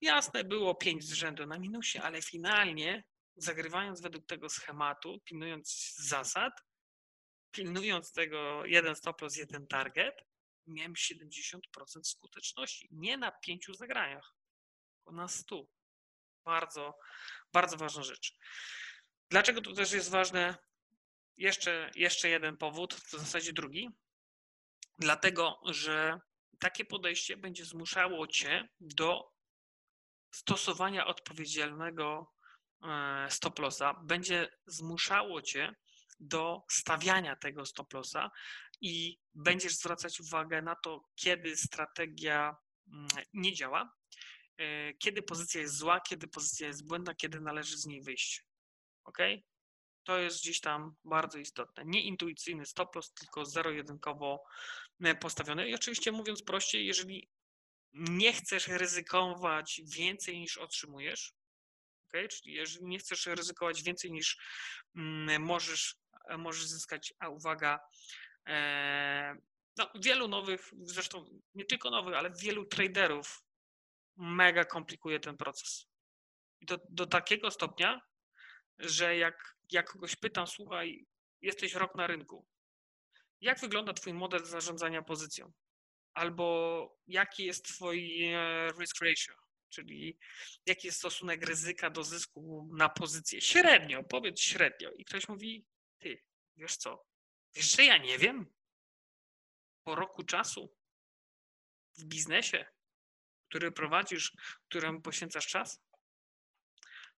[0.01, 3.03] jasne było 5 z rzędu na minusie, ale finalnie
[3.35, 6.53] zagrywając według tego schematu, pilnując zasad,
[7.51, 10.15] pilnując tego jeden stop loss, jeden target,
[10.67, 11.59] miałem 70%
[12.03, 12.87] skuteczności.
[12.91, 14.35] Nie na pięciu zagraniach,
[14.95, 15.65] tylko na 100.
[16.45, 16.97] Bardzo,
[17.53, 18.37] bardzo ważna rzecz.
[19.29, 20.57] Dlaczego to też jest ważne?
[21.37, 23.89] Jeszcze, jeszcze jeden powód, w zasadzie drugi.
[24.99, 26.19] Dlatego, że
[26.59, 29.36] takie podejście będzie zmuszało Cię do
[30.31, 32.33] stosowania odpowiedzialnego
[32.83, 35.75] e, stop lossa, będzie zmuszało Cię
[36.19, 38.31] do stawiania tego stop lossa
[38.81, 42.55] i będziesz zwracać uwagę na to, kiedy strategia
[42.93, 43.93] mm, nie działa,
[44.57, 48.45] e, kiedy pozycja jest zła, kiedy pozycja jest błędna, kiedy należy z niej wyjść.
[49.03, 49.17] Ok?
[50.03, 51.83] To jest gdzieś tam bardzo istotne.
[51.85, 54.43] Nie intuicyjny stop loss, tylko zero-jedynkowo
[55.03, 55.69] e, postawiony.
[55.69, 57.29] I oczywiście mówiąc prościej, jeżeli
[57.97, 61.33] nie chcesz ryzykować więcej niż otrzymujesz,
[62.09, 62.27] okay?
[62.27, 64.37] czyli jeżeli nie chcesz ryzykować więcej niż
[64.95, 65.95] mm, możesz,
[66.37, 67.79] możesz zyskać, a uwaga,
[68.47, 69.35] e,
[69.77, 73.43] no, wielu nowych, zresztą nie tylko nowych, ale wielu traderów
[74.15, 75.87] mega komplikuje ten proces.
[76.61, 78.01] Do, do takiego stopnia,
[78.79, 81.05] że jak, jak kogoś pytam, słuchaj,
[81.41, 82.47] jesteś rok na rynku,
[83.41, 85.51] jak wygląda Twój model zarządzania pozycją?
[86.17, 89.33] Albo jaki jest Twój e, risk ratio,
[89.69, 90.17] czyli
[90.65, 93.41] jaki jest stosunek ryzyka do zysku na pozycję?
[93.41, 94.91] Średnio, powiedz średnio.
[94.91, 95.65] I ktoś mówi,
[95.99, 96.23] ty,
[96.55, 97.05] wiesz co,
[97.55, 98.53] wiesz, że ja nie wiem?
[99.83, 100.75] Po roku czasu
[101.97, 102.65] w biznesie,
[103.49, 104.31] który prowadzisz,
[104.69, 105.81] któremu poświęcasz czas?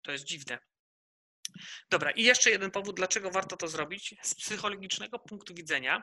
[0.02, 0.58] To jest dziwne.
[1.90, 4.14] Dobra, i jeszcze jeden powód, dlaczego warto to zrobić.
[4.22, 6.02] Z psychologicznego punktu widzenia,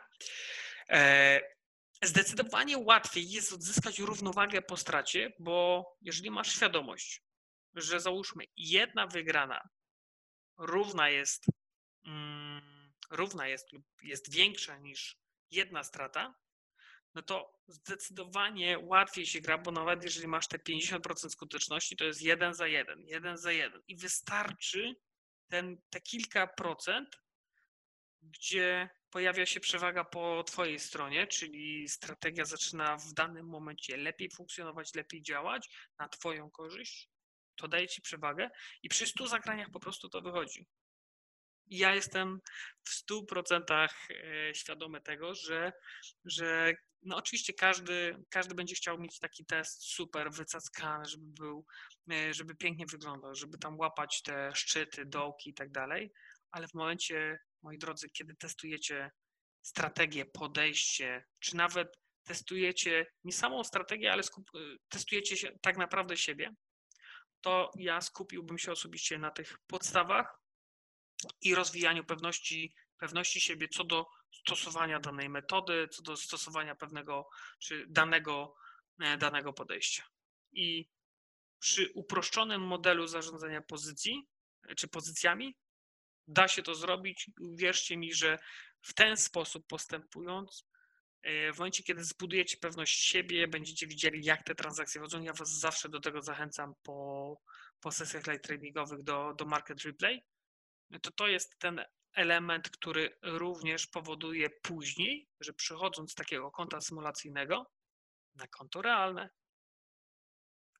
[0.89, 1.55] e,
[2.03, 7.21] zdecydowanie łatwiej jest odzyskać równowagę po stracie, bo jeżeli masz świadomość,
[7.73, 9.69] że załóżmy jedna wygrana
[10.57, 11.45] równa jest,
[12.05, 15.17] mm, równa jest lub jest większa niż
[15.51, 16.35] jedna strata,
[17.13, 22.21] no to zdecydowanie łatwiej się gra, bo nawet jeżeli masz te 50% skuteczności, to jest
[22.21, 23.81] jeden za jeden, jeden za jeden.
[23.87, 24.95] I wystarczy
[25.47, 27.21] ten, te kilka procent,
[28.21, 34.95] gdzie pojawia się przewaga po Twojej stronie, czyli strategia zaczyna w danym momencie lepiej funkcjonować,
[34.95, 37.09] lepiej działać na Twoją korzyść,
[37.55, 38.49] to daje Ci przewagę
[38.83, 40.67] i przy 100 zagraniach po prostu to wychodzi.
[41.67, 42.41] Ja jestem
[42.83, 45.73] w 100% e, świadomy tego, że,
[46.25, 51.65] że no oczywiście każdy, każdy będzie chciał mieć taki test super wycackany, żeby był,
[52.11, 56.11] e, żeby pięknie wyglądał, żeby tam łapać te szczyty, dołki i tak dalej,
[56.51, 59.11] ale w momencie, moi drodzy, kiedy testujecie
[59.61, 66.17] strategię, podejście, czy nawet testujecie nie samą strategię, ale skup, e, testujecie się tak naprawdę
[66.17, 66.55] siebie,
[67.41, 70.39] to ja skupiłbym się osobiście na tych podstawach
[71.41, 77.85] i rozwijaniu pewności, pewności siebie co do stosowania danej metody, co do stosowania pewnego czy
[77.89, 78.55] danego,
[78.99, 80.03] e, danego podejścia.
[80.51, 80.89] I
[81.59, 84.27] przy uproszczonym modelu zarządzania pozycji
[84.69, 85.55] e, czy pozycjami
[86.27, 87.31] da się to zrobić.
[87.55, 88.39] Wierzcie mi, że
[88.81, 90.67] w ten sposób postępując,
[91.21, 95.21] e, w momencie, kiedy zbudujecie pewność siebie, będziecie widzieli, jak te transakcje chodzą.
[95.21, 97.41] Ja Was zawsze do tego zachęcam po,
[97.79, 100.23] po sesjach live tradingowych do, do Market Replay.
[101.01, 107.71] To to jest ten element, który również powoduje później, że przychodząc z takiego konta symulacyjnego
[108.35, 109.29] na konto realne,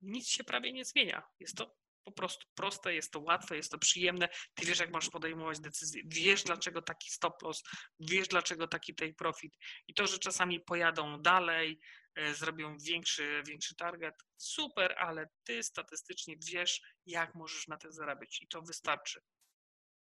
[0.01, 1.23] nic się prawie nie zmienia.
[1.39, 1.75] Jest to
[2.05, 4.29] po prostu proste, jest to łatwe, jest to przyjemne.
[4.53, 7.63] Ty wiesz, jak masz podejmować decyzje, wiesz, dlaczego taki stop loss,
[7.99, 9.57] wiesz, dlaczego taki take profit.
[9.87, 11.79] I to, że czasami pojadą dalej,
[12.15, 18.41] e, zrobią większy, większy target, super, ale ty statystycznie wiesz, jak możesz na tym zarabiać
[18.41, 19.21] i to wystarczy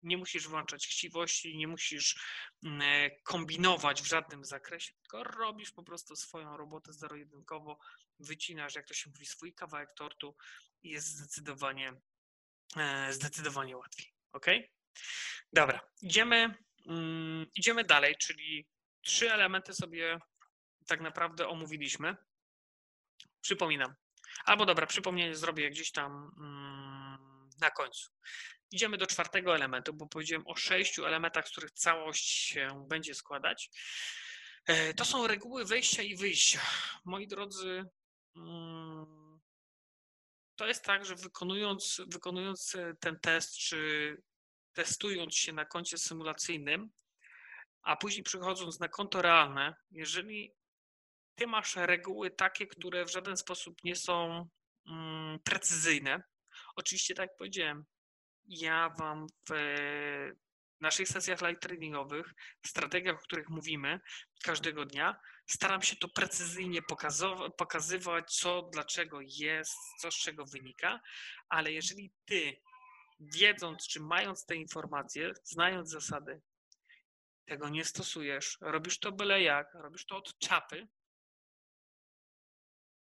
[0.05, 2.15] nie musisz włączać chciwości, nie musisz
[2.63, 7.79] mm, e, kombinować w żadnym zakresie, tylko robisz po prostu swoją robotę zero-jedynkowo,
[8.19, 10.35] wycinasz, jak to się mówi, swój kawałek tortu
[10.83, 11.93] i jest zdecydowanie,
[12.77, 14.13] e, zdecydowanie łatwiej.
[14.31, 14.45] Ok?
[15.53, 16.55] Dobra, idziemy,
[16.87, 18.67] mm, idziemy dalej, czyli
[19.01, 20.19] trzy elementy sobie
[20.87, 22.15] tak naprawdę omówiliśmy.
[23.41, 23.95] Przypominam.
[24.45, 26.94] Albo dobra, przypomnienie zrobię gdzieś tam mm,
[27.61, 28.11] na końcu.
[28.71, 33.69] Idziemy do czwartego elementu, bo powiedziałem o sześciu elementach, z których całość się będzie składać.
[34.65, 36.61] E, to są reguły wejścia i wyjścia.
[37.05, 37.85] Moi drodzy,
[38.35, 39.39] mm,
[40.55, 44.17] to jest tak, że wykonując, wykonując ten test, czy
[44.73, 46.89] testując się na koncie symulacyjnym,
[47.81, 50.53] a później przychodząc na konto realne, jeżeli
[51.35, 54.47] ty masz reguły takie, które w żaden sposób nie są
[54.87, 56.23] mm, precyzyjne,
[56.75, 57.85] oczywiście tak jak powiedziałem,
[58.47, 59.53] ja Wam w
[60.81, 62.33] naszych sesjach live tradingowych,
[62.65, 63.99] strategiach, o których mówimy
[64.43, 66.81] każdego dnia, staram się to precyzyjnie
[67.57, 71.01] pokazywać, co, dlaczego jest, co z czego wynika,
[71.49, 72.61] ale jeżeli Ty,
[73.19, 76.41] wiedząc czy mając te informacje, znając zasady,
[77.45, 80.87] tego nie stosujesz, robisz to byle jak, robisz to od czapy,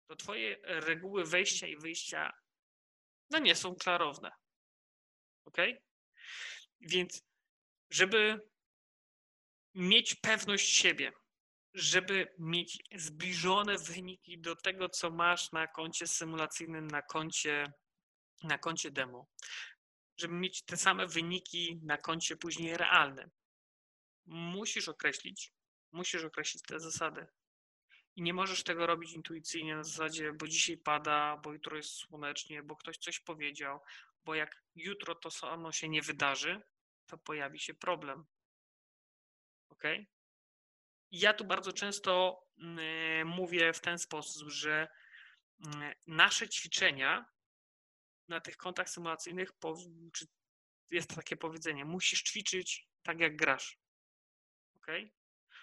[0.08, 2.45] to Twoje reguły wejścia i wyjścia
[3.30, 4.32] no nie są klarowne.
[5.46, 5.58] Ok?
[6.80, 7.22] Więc,
[7.90, 8.40] żeby
[9.74, 11.12] mieć pewność siebie,
[11.74, 17.74] żeby mieć zbliżone wyniki do tego, co masz na koncie symulacyjnym, na koncie,
[18.44, 19.28] na koncie demo,
[20.18, 23.30] żeby mieć te same wyniki na koncie później realnym,
[24.26, 25.54] musisz określić,
[25.92, 27.28] musisz określić te zasady.
[28.16, 32.64] I nie możesz tego robić intuicyjnie na zasadzie, bo dzisiaj pada, bo jutro jest słonecznie,
[32.64, 33.80] bo ktoś coś powiedział,
[34.26, 36.62] bo jak jutro to samo się nie wydarzy,
[37.06, 38.26] to pojawi się problem.
[39.70, 39.84] Ok?
[41.12, 44.88] Ja tu bardzo często mm, mówię w ten sposób, że
[45.66, 47.26] mm, nasze ćwiczenia
[48.28, 49.52] na tych kontach symulacyjnych,
[50.90, 53.80] jest takie powiedzenie, musisz ćwiczyć tak jak grasz.
[54.76, 54.88] Ok?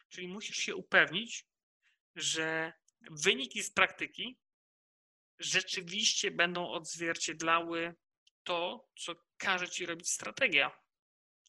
[0.08, 1.51] Czyli musisz się upewnić,
[2.14, 2.72] że
[3.10, 4.38] wyniki z praktyki
[5.38, 7.94] rzeczywiście będą odzwierciedlały
[8.42, 10.78] to, co każe ci robić strategia.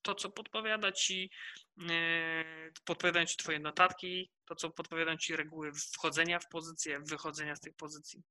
[0.02, 1.32] To, co podpowiada ci,
[1.78, 7.60] yy, podpowiadają ci twoje notatki, to, co podpowiadają ci reguły wchodzenia w pozycję, wychodzenia z
[7.60, 8.24] tych pozycji.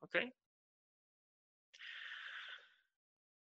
[0.00, 0.14] Ok?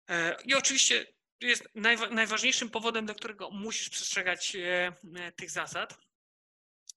[0.09, 1.07] E, I oczywiście
[1.41, 1.69] jest
[2.11, 4.93] najważniejszym powodem, dla którego musisz przestrzegać e,
[5.37, 6.08] tych zasad,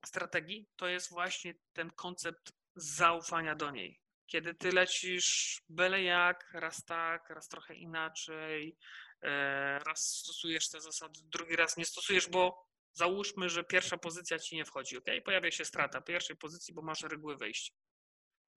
[0.05, 4.01] strategii, to jest właśnie ten koncept zaufania do niej.
[4.25, 8.77] Kiedy ty lecisz byle jak, raz tak, raz trochę inaczej,
[9.21, 14.55] e, raz stosujesz te zasady, drugi raz nie stosujesz, bo załóżmy, że pierwsza pozycja ci
[14.55, 15.05] nie wchodzi, ok?
[15.25, 17.73] Pojawia się strata pierwszej pozycji, bo masz reguły wejścia.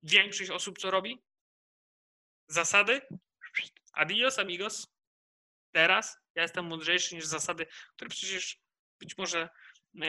[0.03, 1.25] Większość osób co robi?
[2.47, 3.01] Zasady?
[3.93, 4.87] Adios, amigos.
[5.73, 7.67] Teraz ja jestem mądrzejszy niż zasady,
[7.97, 8.61] które przecież
[9.01, 9.49] być może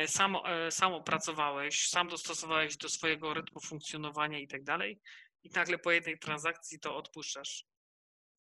[0.07, 5.01] sam, e, sam opracowałeś, sam dostosowałeś do swojego rytmu funkcjonowania i tak dalej,
[5.43, 7.65] i nagle po jednej transakcji to odpuszczasz.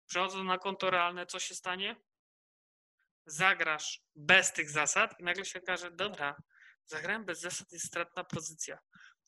[0.08, 1.96] Przechodząc na konto realne, co się stanie?
[3.26, 6.36] Zagrasz bez tych zasad i nagle się okaże, dobra,
[6.86, 8.80] zagrałem bez zasad, jest stratna pozycja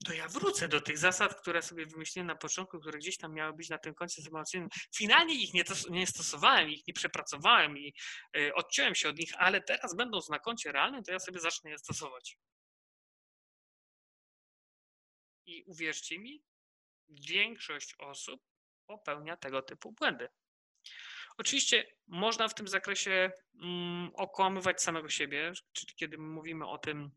[0.06, 3.54] to ja wrócę do tych zasad, które sobie wymyśliłem na początku, które gdzieś tam miały
[3.54, 4.70] być na tym końcu symulacyjnym.
[4.96, 7.94] Finalnie ich nie, nie stosowałem, ich nie przepracowałem i
[8.38, 11.72] y, odciąłem się od nich, ale teraz będąc na koncie realnym, to ja sobie zacznę
[11.72, 12.38] je stosować.
[15.46, 16.44] I uwierzcie mi,
[17.10, 18.42] większość osób
[18.88, 20.30] popełnia tego typu błędy.
[21.38, 23.32] Oczywiście można w tym zakresie
[23.62, 27.12] mm, okłamywać samego siebie, czyli kiedy mówimy o tym,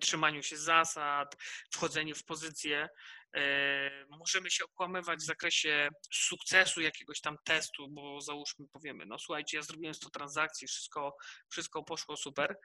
[0.00, 1.36] trzymaniu się zasad,
[1.70, 2.88] wchodzeniu w pozycję.
[3.36, 9.56] E, możemy się okłamywać w zakresie sukcesu jakiegoś tam testu, bo załóżmy powiemy, no słuchajcie,
[9.56, 11.16] ja zrobiłem 100 transakcji, wszystko,
[11.50, 12.56] wszystko poszło super,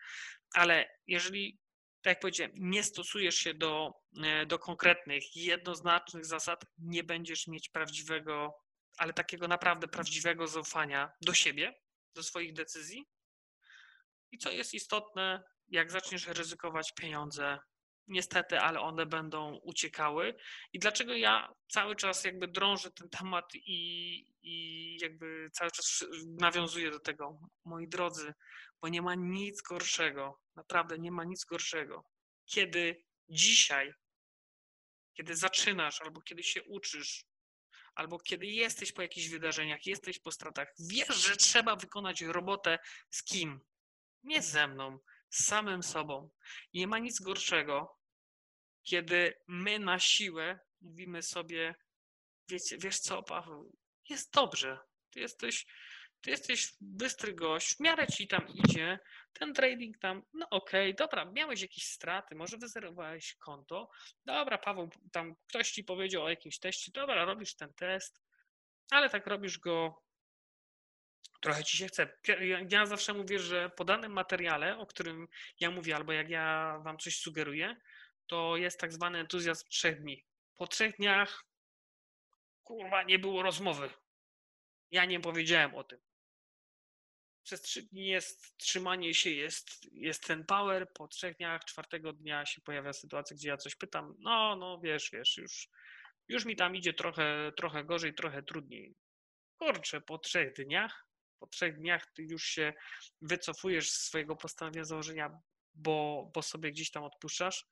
[0.53, 1.57] ale jeżeli,
[2.01, 3.91] tak jak powiedziałem, nie stosujesz się do,
[4.23, 8.53] e, do konkretnych, jednoznacznych zasad, nie będziesz mieć prawdziwego,
[8.97, 11.73] ale takiego naprawdę prawdziwego zaufania do siebie,
[12.15, 13.07] do swoich decyzji.
[14.31, 17.59] I co jest istotne, jak zaczniesz ryzykować pieniądze,
[18.07, 20.35] niestety, ale one będą uciekały.
[20.73, 26.91] I dlaczego ja cały czas jakby drążę ten temat i, i jakby cały czas nawiązuję
[26.91, 28.33] do tego, moi drodzy,
[28.81, 32.03] bo nie ma nic gorszego, naprawdę nie ma nic gorszego,
[32.45, 33.93] kiedy dzisiaj,
[35.13, 37.25] kiedy zaczynasz albo kiedy się uczysz,
[37.95, 43.23] albo kiedy jesteś po jakichś wydarzeniach, jesteś po stratach, wiesz, że trzeba wykonać robotę z
[43.23, 43.59] kim?
[44.23, 44.99] Nie ze mną,
[45.29, 46.29] z samym sobą.
[46.73, 47.97] I nie ma nic gorszego,
[48.83, 51.75] kiedy my na siłę mówimy sobie,
[52.49, 53.77] wiecie, wiesz co, Paweł,
[54.09, 55.65] jest dobrze, ty jesteś,
[56.21, 58.99] ty jesteś bystry gość, w miarę ci tam idzie,
[59.33, 63.89] ten trading tam, no okej, okay, dobra, miałeś jakieś straty, może wyzerowałeś konto,
[64.25, 68.21] dobra, Paweł, tam ktoś ci powiedział o jakimś teście, dobra, robisz ten test,
[68.91, 70.06] ale tak robisz go
[71.39, 72.17] trochę ci się chce.
[72.69, 75.27] Ja zawsze mówię, że po danym materiale, o którym
[75.59, 77.75] ja mówię, albo jak ja wam coś sugeruję,
[78.27, 80.25] to jest tak zwany entuzjazm trzech dni.
[80.55, 81.45] Po trzech dniach,
[82.63, 83.89] kurwa, nie było rozmowy.
[84.91, 85.99] Ja nie powiedziałem o tym.
[87.43, 90.91] Przez trzy dni jest trzymanie się, jest, jest ten power.
[90.93, 94.15] Po trzech dniach, czwartego dnia się pojawia sytuacja, gdzie ja coś pytam.
[94.19, 95.69] No, no, wiesz, wiesz, już,
[96.27, 98.95] już mi tam idzie trochę, trochę gorzej, trochę trudniej.
[99.57, 101.06] Kurczę, po trzech dniach
[101.39, 102.73] po trzech dniach ty już się
[103.21, 105.39] wycofujesz z swojego postanowienia założenia,
[105.73, 107.65] bo, bo sobie gdzieś tam odpuszczasz.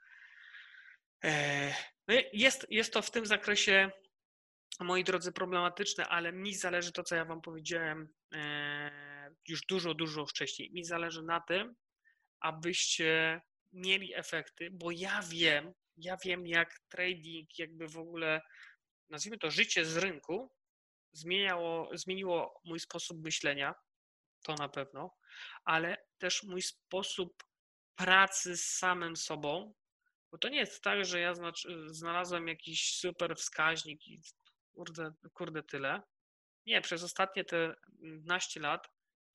[1.23, 1.69] E,
[2.07, 3.91] no jest, jest to w tym zakresie,
[4.79, 10.25] moi drodzy, problematyczne, ale mi zależy to, co ja Wam powiedziałem e, już dużo, dużo
[10.25, 10.71] wcześniej.
[10.71, 11.75] Mi zależy na tym,
[12.39, 13.41] abyście
[13.73, 18.41] mieli efekty, bo ja wiem, ja wiem, jak trading, jakby w ogóle,
[19.09, 20.51] nazwijmy to życie z rynku,
[21.17, 23.75] zmieniało, zmieniło mój sposób myślenia,
[24.43, 25.15] to na pewno,
[25.63, 27.43] ale też mój sposób
[27.95, 29.73] pracy z samym sobą,
[30.31, 31.33] bo to nie jest tak, że ja
[31.87, 34.21] znalazłem jakiś super wskaźnik i
[34.73, 36.01] kurde, kurde tyle.
[36.65, 38.87] Nie, przez ostatnie te 15 lat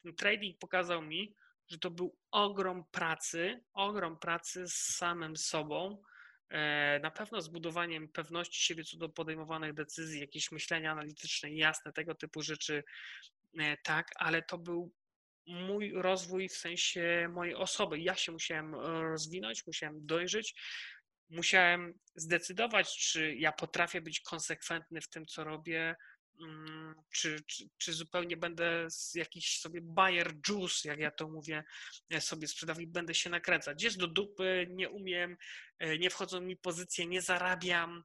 [0.03, 1.35] ten trading pokazał mi,
[1.68, 6.03] że to był ogrom pracy, ogrom pracy z samym sobą,
[7.03, 12.43] na pewno zbudowaniem pewności siebie co do podejmowanych decyzji, jakieś myślenia analityczne, jasne, tego typu
[12.43, 12.85] rzeczy,
[13.59, 14.93] e, tak, ale to był
[15.47, 18.01] mój rozwój w sensie mojej osoby.
[18.01, 20.55] Ja się musiałem rozwinąć, musiałem dojrzeć,
[21.31, 25.97] musiałem zdecydować, czy ja potrafię być konsekwentny w tym, co robię,
[27.12, 31.64] czy, czy, czy zupełnie będę z jakiś sobie buyer juice, jak ja to mówię,
[32.11, 33.82] e, sobie sprzedawać i będę się nakręcać.
[33.82, 35.36] Jest do dupy, nie umiem,
[35.78, 38.05] e, nie wchodzą mi pozycje, nie zarabiam,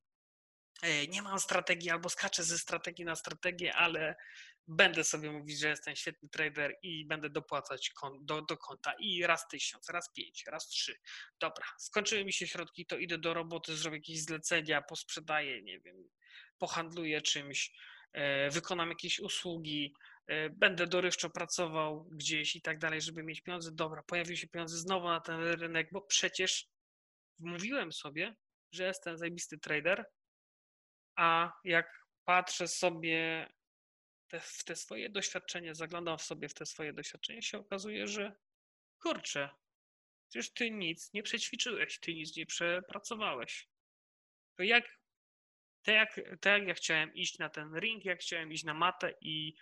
[0.82, 4.16] e, nie mam strategii albo skaczę ze strategii na strategię, ale
[4.68, 9.48] będę sobie mówić, że jestem świetny trader i będę dopłacać do, do konta i raz
[9.48, 10.96] tysiąc, raz pięć, raz trzy.
[11.40, 16.10] Dobra, skończyły mi się środki, to idę do roboty, zrobię jakieś zlecenia, posprzedaję, nie wiem,
[16.58, 17.72] pohandluję czymś,
[18.52, 19.94] wykonam jakieś usługi,
[20.28, 23.72] e, będę dorywczo pracował gdzieś i tak dalej, żeby mieć pieniądze.
[23.74, 26.68] Dobra, pojawiły się pieniądze znowu na ten rynek, bo przecież
[27.40, 28.36] mówiłem sobie,
[28.72, 30.06] że jestem zajebisty trader,
[31.16, 33.50] a jak patrzę sobie
[34.28, 38.36] te, w te swoje doświadczenie, zaglądam w sobie w te swoje doświadczenie, się okazuje, że
[39.00, 39.50] kurczę,
[40.30, 43.70] przecież ty nic nie przećwiczyłeś, ty nic nie przepracowałeś.
[44.58, 45.00] To jak,
[45.86, 49.14] tak jak, tak jak ja chciałem iść na ten ring, jak chciałem iść na matę
[49.22, 49.56] i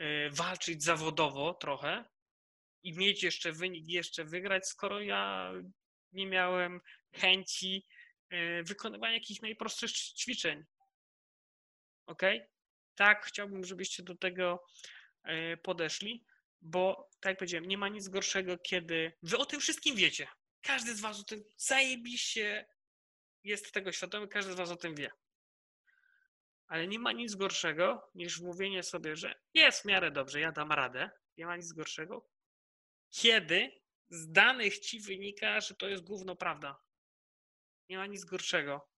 [0.00, 2.04] y, walczyć zawodowo trochę
[2.82, 5.52] i mieć jeszcze wynik, jeszcze wygrać, skoro ja
[6.12, 6.80] nie miałem
[7.12, 7.86] chęci
[8.32, 10.64] y, wykonywania jakichś najprostszych ćwiczeń.
[12.06, 12.22] Ok?
[13.00, 14.64] tak chciałbym, żebyście do tego
[15.22, 16.24] e, podeszli,
[16.60, 20.28] bo tak jak powiedziałem, nie ma nic gorszego, kiedy wy o tym wszystkim wiecie.
[20.62, 22.66] Każdy z was o tym zajebiście
[23.44, 25.10] jest tego świadomy, każdy z was o tym wie.
[26.70, 30.72] Ale nie ma nic gorszego niż mówienie sobie, że jest w miarę dobrze, ja dam
[30.72, 31.10] radę.
[31.36, 32.28] Nie ma nic gorszego,
[33.10, 36.82] kiedy z danych ci wynika, że to jest gówno prawda.
[37.88, 38.90] Nie ma nic gorszego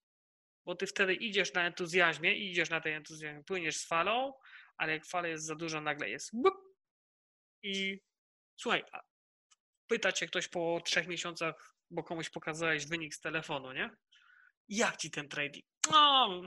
[0.64, 4.34] bo ty wtedy idziesz na entuzjazmie, idziesz na tej entuzjazmie, płyniesz z falą,
[4.76, 6.54] ale jak fala jest za duża, nagle jest bup,
[7.62, 8.00] i
[8.56, 8.84] słuchaj,
[9.86, 13.90] pyta cię ktoś po trzech miesiącach, bo komuś pokazałeś wynik z telefonu, nie?
[14.68, 15.64] Jak ci ten trading?
[15.90, 16.42] No,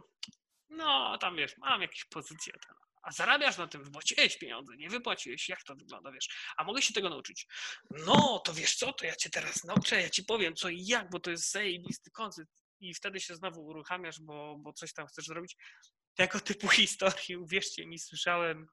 [0.70, 2.54] no tam wiesz, mam jakieś pozycje.
[2.54, 6.28] Ten, a zarabiasz na tym, wypłaciłeś pieniądze, nie wypłaciłeś, jak to wygląda, wiesz?
[6.58, 7.48] A mogę się tego nauczyć?
[7.92, 11.10] No, to wiesz co, to ja cię teraz nauczę, ja ci powiem co i jak,
[11.10, 15.26] bo to jest zajebisty koncept i wtedy się znowu uruchamiasz, bo, bo coś tam chcesz
[15.26, 15.56] zrobić.
[16.16, 18.68] Tego typu historii, uwierzcie mi, słyszałem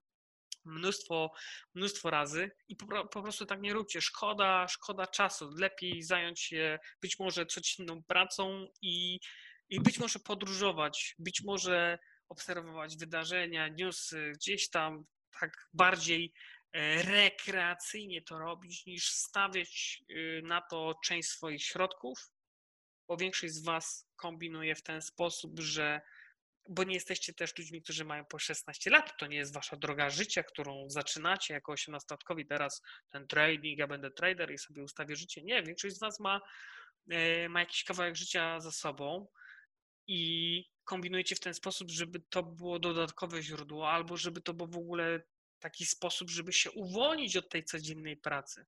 [0.64, 1.32] mnóstwo,
[1.74, 4.00] mnóstwo razy i po, po, prostu tak nie róbcie.
[4.00, 5.50] Szkoda, szkoda czasu.
[5.56, 9.20] Lepiej zająć się być może codzienną pracą i,
[9.72, 11.98] i być może podróżować, być może
[12.28, 15.04] obserwować wydarzenia, newsy, gdzieś tam
[15.40, 16.32] tak bardziej
[16.72, 22.32] e, rekreacyjnie to robić, niż stawiać y, na to część swoich środków
[23.08, 26.00] bo większość z Was kombinuje w ten sposób, że
[26.68, 30.10] bo nie jesteście też ludźmi, którzy mają po 16 lat, to nie jest wasza droga
[30.10, 35.42] życia, którą zaczynacie jako 18-latkowi, teraz ten trading, ja będę trader i sobie ustawię życie.
[35.42, 36.40] Nie, większość z was ma,
[37.10, 39.28] e, ma jakiś kawałek życia za sobą
[40.06, 44.76] i kombinujecie w ten sposób, żeby to było dodatkowe źródło, albo żeby to był w
[44.76, 45.22] ogóle
[45.58, 48.66] taki sposób, żeby się uwolnić od tej codziennej pracy,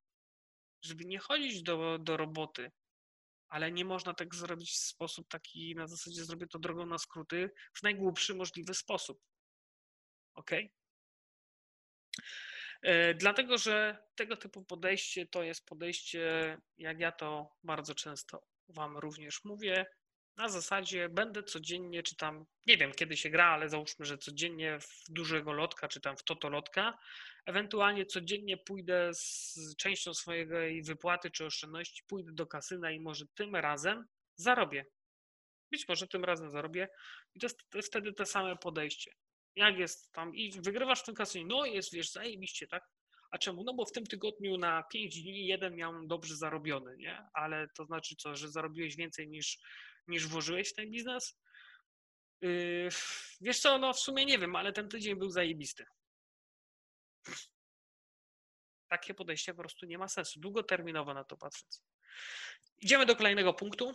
[0.82, 2.72] żeby nie chodzić do, do roboty,
[3.48, 7.50] ale nie można tego zrobić w sposób taki, na zasadzie zrobię to drogą na skróty,
[7.74, 9.22] w najgłupszy możliwy sposób.
[10.34, 10.50] Ok?
[12.82, 18.98] E, dlatego, że tego typu podejście to jest podejście, jak ja to bardzo często Wam
[18.98, 19.86] również mówię,
[20.36, 24.78] na zasadzie będę codziennie, czy tam, nie wiem kiedy się gra, ale załóżmy, że codziennie
[24.80, 26.98] w dużego lotka, czy tam w totolotka,
[27.46, 33.56] ewentualnie codziennie pójdę z częścią swojej wypłaty czy oszczędności, pójdę do kasyna i może tym
[33.56, 34.06] razem
[34.36, 34.86] zarobię.
[35.70, 36.88] Być może tym razem zarobię
[37.34, 39.12] i to jest wtedy to same podejście.
[39.56, 42.84] Jak jest tam i wygrywasz w tym kasynie, no jest, wiesz, zajebiście, tak?
[43.30, 43.64] A czemu?
[43.64, 47.26] No bo w tym tygodniu na 5 dni jeden miałem dobrze zarobiony, nie?
[47.32, 49.58] Ale to znaczy co, że zarobiłeś więcej niż
[50.06, 51.38] niż włożyłeś w ten biznes?
[52.40, 52.88] Yy,
[53.40, 55.84] wiesz co, no w sumie nie wiem, ale ten tydzień był zajebisty.
[58.88, 60.40] Takie podejście po prostu nie ma sensu.
[60.40, 61.82] Długoterminowo na to patrząc.
[62.78, 63.92] Idziemy do kolejnego punktu.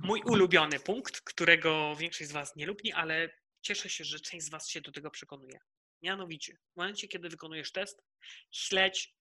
[0.00, 3.30] Mój ulubiony punkt, którego większość z Was nie lubi, ale
[3.60, 5.60] cieszę się, że część z Was się do tego przekonuje.
[6.02, 8.02] Mianowicie, w momencie, kiedy wykonujesz test,
[8.50, 9.14] śledź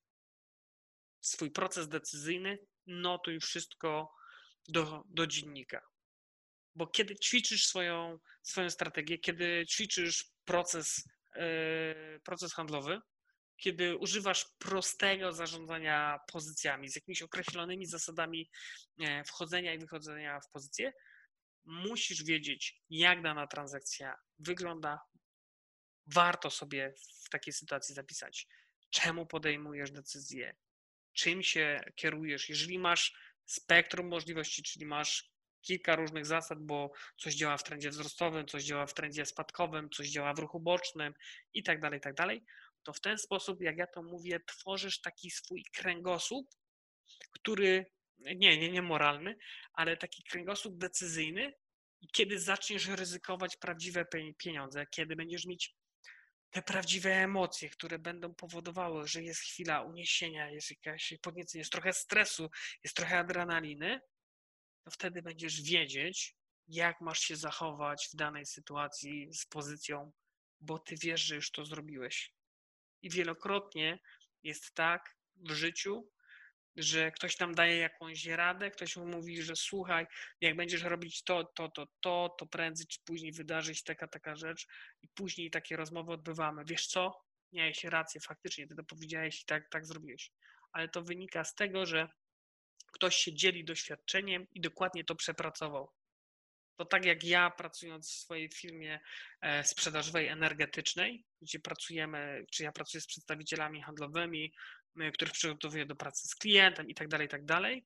[1.21, 4.13] swój proces decyzyjny, notuj wszystko,
[4.67, 5.81] do, do dziennika.
[6.75, 13.01] Bo kiedy ćwiczysz swoją, swoją strategię, kiedy ćwiczysz proces, yy, proces handlowy,
[13.57, 18.49] kiedy używasz prostego zarządzania pozycjami z jakimiś określonymi zasadami
[18.99, 20.93] e, wchodzenia i wychodzenia w pozycję,
[21.65, 24.99] musisz wiedzieć, jak dana transakcja wygląda.
[26.05, 26.93] Warto sobie
[27.25, 28.47] w takiej sytuacji zapisać,
[28.89, 30.55] czemu podejmujesz decyzję,
[31.13, 32.49] czym się kierujesz.
[32.49, 33.13] Jeżeli masz
[33.47, 35.31] spektrum możliwości, czyli masz
[35.61, 40.09] kilka różnych zasad, bo coś działa w trendzie wzrostowym, coś działa w trendzie spadkowym, coś
[40.09, 41.13] działa w ruchu bocznym
[41.53, 42.43] i tak dalej, i tak dalej,
[42.83, 46.49] to w ten sposób, jak ja to mówię, tworzysz taki swój kręgosłup,
[47.31, 47.85] który
[48.17, 49.37] nie, nie, nie moralny,
[49.73, 51.53] ale taki kręgosłup decyzyjny,
[52.13, 54.05] kiedy zaczniesz ryzykować prawdziwe
[54.37, 55.75] pieniądze, kiedy będziesz mieć
[56.51, 61.93] te prawdziwe emocje, które będą powodowały, że jest chwila uniesienia, jest jakaś podniecenie, jest trochę
[61.93, 62.49] stresu,
[62.83, 64.01] jest trochę adrenaliny,
[64.83, 66.35] to wtedy będziesz wiedzieć,
[66.67, 70.11] jak masz się zachować w danej sytuacji z pozycją,
[70.59, 72.33] bo ty wiesz, że już to zrobiłeś.
[73.01, 73.99] I wielokrotnie
[74.43, 76.11] jest tak w życiu,
[76.77, 80.07] że ktoś nam daje jakąś radę, ktoś mu mówi, że słuchaj,
[80.41, 84.35] jak będziesz robić to, to, to, to, to prędzej czy później wydarzy się taka, taka
[84.35, 84.67] rzecz
[85.01, 86.65] i później takie rozmowy odbywamy.
[86.65, 87.21] Wiesz co?
[87.53, 90.31] Miałeś rację, faktycznie, ty to powiedziałeś i tak, tak zrobiłeś.
[90.71, 92.07] Ale to wynika z tego, że
[92.91, 95.91] ktoś się dzieli doświadczeniem i dokładnie to przepracował.
[96.77, 98.99] To tak jak ja pracując w swojej firmie
[99.41, 104.53] e, sprzedażowej energetycznej, gdzie pracujemy, czy ja pracuję z przedstawicielami handlowymi,
[105.13, 107.85] których przygotowuję do pracy z klientem i tak dalej, i tak dalej.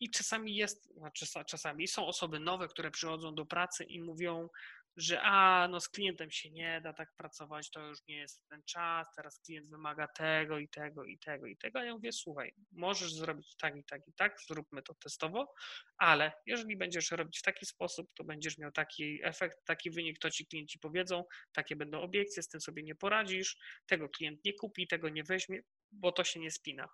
[0.00, 4.48] I czasami jest, znaczy czasami są osoby nowe, które przychodzą do pracy i mówią,
[4.96, 8.62] że a, no z klientem się nie da tak pracować, to już nie jest ten
[8.62, 11.78] czas, teraz klient wymaga tego i tego i tego i tego.
[11.78, 15.54] A ja mówię, słuchaj, możesz zrobić tak i tak i tak, zróbmy to testowo,
[15.96, 20.30] ale jeżeli będziesz robić w taki sposób, to będziesz miał taki efekt, taki wynik, to
[20.30, 24.86] ci klienci powiedzą, takie będą obiekcje, z tym sobie nie poradzisz, tego klient nie kupi,
[24.86, 25.62] tego nie weźmie,
[25.92, 26.88] bo to się nie spina.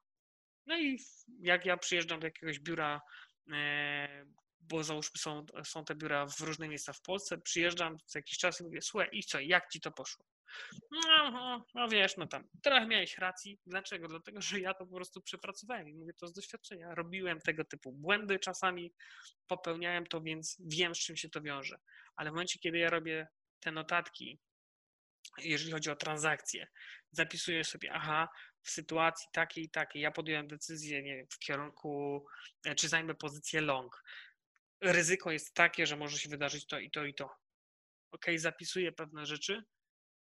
[0.67, 0.99] No i
[1.41, 3.01] jak ja przyjeżdżam do jakiegoś biura
[3.53, 4.25] e,
[4.61, 8.61] bo załóżmy są, są te biura w różnych miejscach w Polsce, przyjeżdżam co jakiś czas
[8.61, 10.25] i mówię, słuchaj, i co, jak ci to poszło?
[10.91, 13.61] No, no, no wiesz, no tam, trochę miałeś racji.
[13.67, 14.09] Dlaczego?
[14.09, 16.95] Dlatego, że ja to po prostu przepracowałem i mówię to z doświadczenia.
[16.95, 18.93] Robiłem tego typu błędy czasami,
[19.47, 21.79] popełniałem to, więc wiem, z czym się to wiąże.
[22.17, 23.29] Ale w momencie, kiedy ja robię
[23.61, 24.39] te notatki,
[25.39, 26.67] jeżeli chodzi o transakcje,
[27.11, 28.29] zapisuję sobie, aha,
[28.71, 32.25] sytuacji takiej i takiej, ja podjąłem decyzję nie wiem, w kierunku,
[32.67, 34.03] e, czy zajmę pozycję long
[34.81, 37.31] ryzyko jest takie, że może się wydarzyć to i to i to.
[38.11, 39.65] Ok, zapisuję pewne rzeczy.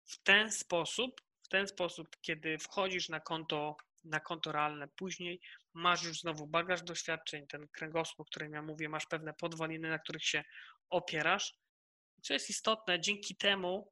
[0.05, 5.41] W ten sposób, w ten sposób, kiedy wchodzisz na konto, na konto realne później,
[5.73, 9.99] masz już znowu bagaż doświadczeń, ten kręgosłup, o którym ja mówię, masz pewne podwaliny, na
[9.99, 10.43] których się
[10.89, 11.57] opierasz.
[12.21, 13.91] Co jest istotne, dzięki temu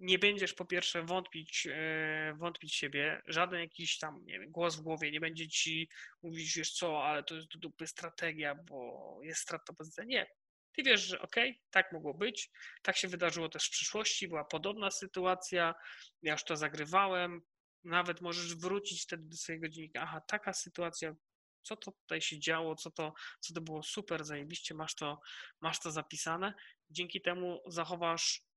[0.00, 4.80] nie będziesz po pierwsze wątpić, e, wątpić siebie, żaden jakiś tam nie wiem, głos w
[4.80, 5.88] głowie nie będzie ci
[6.22, 10.04] mówić, wiesz co, ale to jest do dupy strategia, bo jest strata pozycja.
[10.04, 10.26] Nie.
[10.72, 12.50] Ty wiesz, że okej, okay, tak mogło być,
[12.82, 15.74] tak się wydarzyło też w przyszłości, była podobna sytuacja,
[16.22, 17.42] ja już to zagrywałem,
[17.84, 21.14] nawet możesz wrócić wtedy do swojego dziennika, aha, taka sytuacja,
[21.62, 25.20] co to tutaj się działo, co to, co to było super, zajebiście, masz to,
[25.60, 26.54] masz to zapisane.
[26.90, 28.49] Dzięki temu zachowasz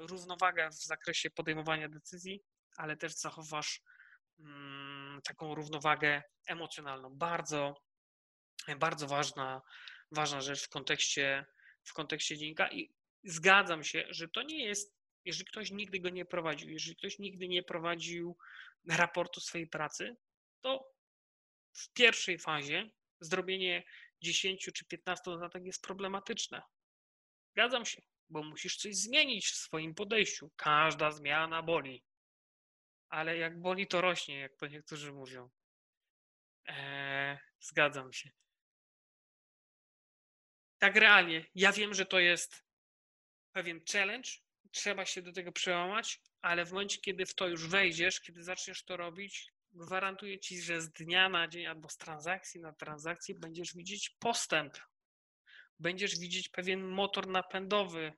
[0.00, 2.42] równowagę w zakresie podejmowania decyzji,
[2.76, 3.80] ale też zachowasz
[4.38, 7.10] mm, taką równowagę emocjonalną.
[7.10, 7.82] Bardzo,
[8.78, 9.62] bardzo ważna,
[10.10, 11.46] ważna rzecz w kontekście,
[11.84, 16.24] w kontekście dziennika i zgadzam się, że to nie jest, jeżeli ktoś nigdy go nie
[16.24, 18.36] prowadził, jeżeli ktoś nigdy nie prowadził
[18.88, 20.16] raportu swojej pracy,
[20.60, 20.92] to
[21.72, 23.84] w pierwszej fazie zrobienie
[24.22, 26.62] 10 czy 15 notatek jest problematyczne.
[27.52, 30.50] Zgadzam się bo musisz coś zmienić w swoim podejściu.
[30.56, 32.04] Każda zmiana boli.
[33.08, 35.50] Ale jak boli, to rośnie, jak to niektórzy mówią.
[36.66, 38.30] Eee, zgadzam się.
[40.78, 42.64] Tak realnie, ja wiem, że to jest
[43.52, 44.30] pewien challenge,
[44.70, 48.84] trzeba się do tego przełamać, ale w momencie, kiedy w to już wejdziesz, kiedy zaczniesz
[48.84, 53.74] to robić, gwarantuję ci, że z dnia na dzień albo z transakcji na transakcję będziesz
[53.74, 54.78] widzieć postęp
[55.78, 58.12] będziesz widzieć pewien motor napędowy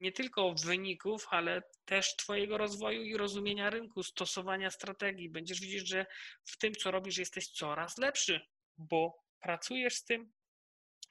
[0.00, 5.30] nie tylko wyników, ale też Twojego rozwoju i rozumienia rynku, stosowania strategii.
[5.30, 6.06] Będziesz widzieć, że
[6.44, 8.40] w tym, co robisz, jesteś coraz lepszy,
[8.78, 10.32] bo pracujesz z tym,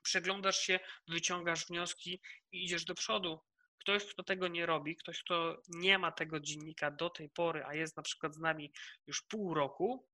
[0.04, 2.22] przeglądasz się, wyciągasz wnioski
[2.52, 3.40] i idziesz do przodu.
[3.80, 7.74] Ktoś, kto tego nie robi, ktoś, kto nie ma tego dziennika do tej pory, a
[7.74, 8.74] jest na przykład z nami
[9.08, 10.08] już pół roku,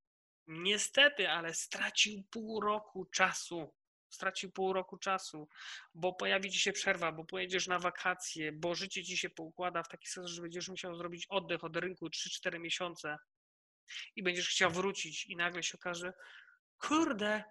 [0.47, 3.73] niestety, ale stracił pół roku czasu
[4.09, 5.49] stracił pół roku czasu,
[5.93, 9.89] bo pojawi ci się przerwa, bo pojedziesz na wakacje, bo życie ci się poukłada w
[9.89, 13.17] taki sposób, że będziesz musiał zrobić oddech od rynku 3-4 miesiące
[14.15, 16.13] i będziesz chciał wrócić i nagle się okaże,
[16.77, 17.43] kurde,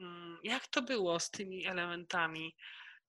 [0.00, 2.56] mm, jak to było z tymi elementami?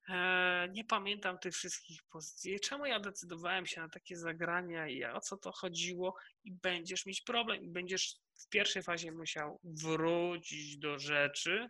[0.09, 2.59] E, nie pamiętam tych wszystkich pozycji.
[2.59, 6.15] Czemu ja decydowałem się na takie zagrania i o co to chodziło?
[6.43, 11.69] I będziesz mieć problem, i będziesz w pierwszej fazie musiał wrócić do rzeczy,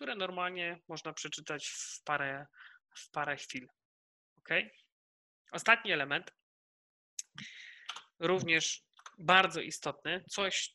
[0.00, 2.46] które normalnie można przeczytać w parę,
[2.96, 3.68] w parę chwil.
[4.38, 4.48] Ok?
[5.52, 6.30] Ostatni element,
[8.18, 8.82] również
[9.18, 10.74] bardzo istotny, coś,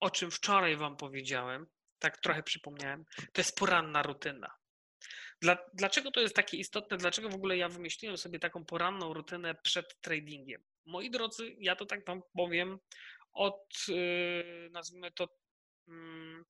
[0.00, 1.66] o czym wczoraj Wam powiedziałem,
[1.98, 4.50] tak trochę przypomniałem, to jest poranna rutyna.
[5.40, 6.96] Dla, dlaczego to jest takie istotne?
[6.96, 10.62] Dlaczego w ogóle ja wymyśliłem sobie taką poranną rutynę przed tradingiem?
[10.86, 12.78] Moi drodzy, ja to tak Wam powiem,
[13.32, 15.28] od, yy, nazwijmy to,
[15.88, 16.44] yy,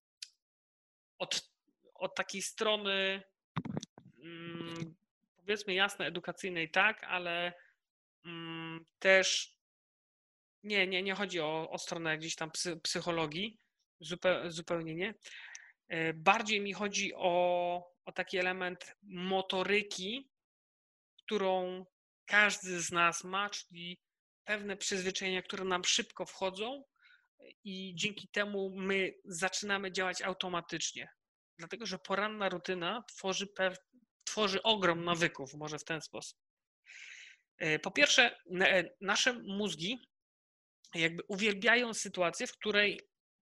[1.19, 1.51] od,
[1.95, 3.23] od takiej strony,
[4.19, 4.95] yy,
[5.37, 7.53] powiedzmy jasne, edukacyjnej, tak, ale
[8.25, 9.57] mm, też
[10.63, 13.59] nie, nie, nie chodzi o, o stronę gdzieś tam psy, psychologii,
[14.01, 15.15] zupełnie, zupełnie nie.
[15.89, 20.31] E, bardziej mi chodzi o, o taki element motoryki,
[21.17, 21.87] którą
[22.27, 24.01] każdy z nas ma, czyli
[24.45, 26.85] pewne przyzwyczajenia, które nam szybko wchodzą
[27.65, 31.09] i dzięki temu my zaczynamy działać automatycznie.
[31.59, 33.79] Dlatego, że poranna rutyna tworzy, pew,
[34.25, 36.39] tworzy ogrom nawyków, może w ten sposób.
[37.59, 38.41] E, po pierwsze,
[39.01, 39.99] nasze mózgi
[40.95, 43.01] jakby uwielbiają sytuację, w której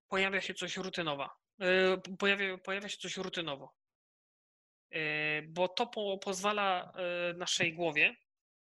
[0.08, 1.36] pojawia się coś rutynowa.
[1.60, 3.74] E, pojawia, pojawia się coś rutynowo.
[4.90, 6.92] E, bo to po, pozwala
[7.36, 8.16] naszej głowie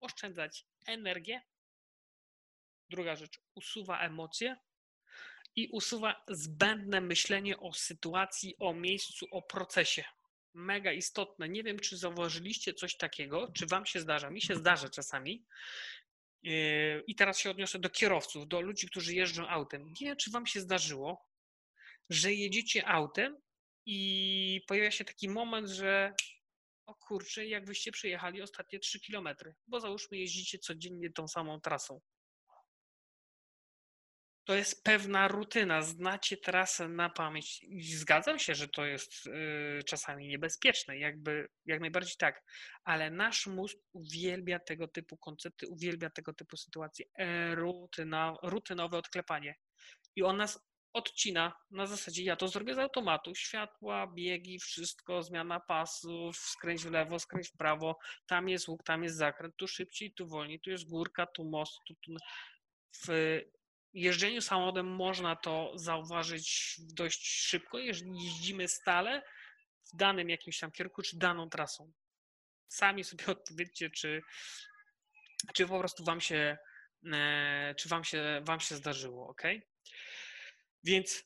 [0.01, 1.43] oszczędzać energię.
[2.91, 4.57] Druga rzecz, usuwa emocje
[5.57, 10.05] i usuwa zbędne myślenie o sytuacji, o miejscu, o procesie.
[10.55, 11.48] Mega istotne.
[11.48, 14.30] Nie wiem, czy zauważyliście coś takiego, czy Wam się zdarza.
[14.30, 15.44] Mi się zdarza czasami.
[16.42, 19.86] Yy, I teraz się odniosę do kierowców, do ludzi, którzy jeżdżą autem.
[20.00, 21.26] Nie wiem, czy Wam się zdarzyło,
[22.11, 23.36] że jedziecie autem
[23.86, 26.14] i pojawia się taki moment, że
[26.86, 32.00] o kurczę, jak wyście przejechali ostatnie 3 kilometry, bo załóżmy jeździcie codziennie tą samą trasą
[34.45, 37.62] to jest pewna rutyna, znacie trasę na pamięć.
[37.62, 42.42] I zgadzam się, że to jest y, czasami niebezpieczne, jakby jak najbardziej tak,
[42.84, 49.55] ale nasz mózg uwielbia tego typu koncepty, uwielbia tego typu sytuacje, e, rutyna, rutynowe odklepanie.
[50.16, 50.61] I on nas
[50.92, 56.90] odcina na zasadzie ja to zrobię z automatu, światła, biegi, wszystko, zmiana pasów, skręć w
[56.90, 60.70] lewo, skręć w prawo, tam jest łuk, tam jest zakręt, tu szybciej, tu wolniej, tu
[60.70, 62.12] jest górka, tu most, tu, tu.
[63.07, 63.40] W
[63.95, 69.22] jeżdżeniu samochodem można to zauważyć dość szybko, jeżeli jeździmy stale
[69.92, 71.92] w danym jakimś tam kierunku, czy daną trasą.
[72.68, 74.22] Sami sobie odpowiedzcie, czy,
[75.55, 76.59] czy po prostu wam się,
[77.12, 79.42] e, czy wam się, wam się zdarzyło, ok?
[80.84, 81.24] Więc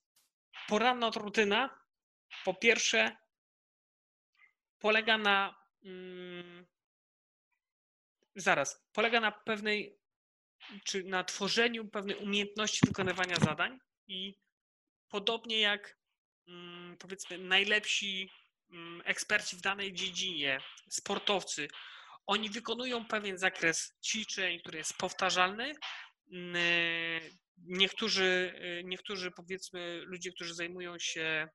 [0.68, 1.80] poranna rutyna,
[2.44, 3.16] po pierwsze,
[4.78, 6.66] polega na, mm,
[8.36, 9.97] zaraz, polega na pewnej
[10.84, 14.34] czy na tworzeniu pewnej umiejętności wykonywania zadań i
[15.08, 15.98] podobnie jak
[16.48, 18.30] mm, powiedzmy najlepsi
[18.70, 20.60] mm, eksperci w danej dziedzinie,
[20.90, 21.68] sportowcy,
[22.26, 25.74] oni wykonują pewien zakres ćwiczeń, który jest powtarzalny.
[27.58, 31.48] Niektórzy, niektórzy powiedzmy ludzie, którzy zajmują się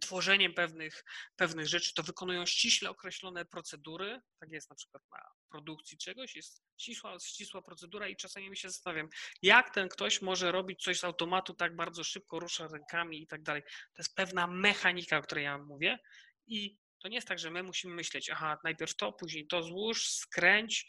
[0.00, 1.04] tworzeniem pewnych,
[1.36, 4.20] pewnych rzeczy, to wykonują ściśle określone procedury.
[4.40, 5.18] Tak jest na przykład na
[5.50, 9.08] produkcji czegoś, jest ścisła, ścisła procedura i czasami mi się zastanawiam,
[9.42, 13.42] jak ten ktoś może robić coś z automatu tak bardzo szybko, rusza rękami i tak
[13.42, 13.62] dalej.
[13.62, 15.98] To jest pewna mechanika, o której ja mówię
[16.46, 20.08] i to nie jest tak, że my musimy myśleć, aha, najpierw to, później to złóż,
[20.08, 20.86] skręć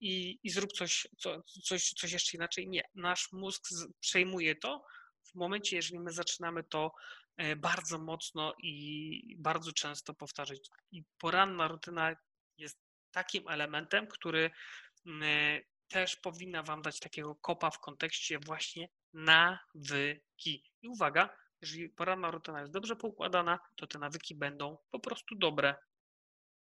[0.00, 2.68] i, i zrób coś, co, coś, coś jeszcze inaczej.
[2.68, 3.62] Nie, nasz mózg
[4.00, 4.84] przejmuje to
[5.34, 6.92] w momencie, jeżeli my zaczynamy to
[7.36, 10.58] E, bardzo mocno i bardzo często powtarzać.
[10.92, 12.16] I poranna rutyna
[12.58, 12.78] jest
[13.10, 14.50] takim elementem, który
[15.22, 20.64] e, też powinna Wam dać takiego kopa w kontekście właśnie nawyki.
[20.82, 25.74] I uwaga, jeżeli poranna rutyna jest dobrze poukładana, to te nawyki będą po prostu dobre.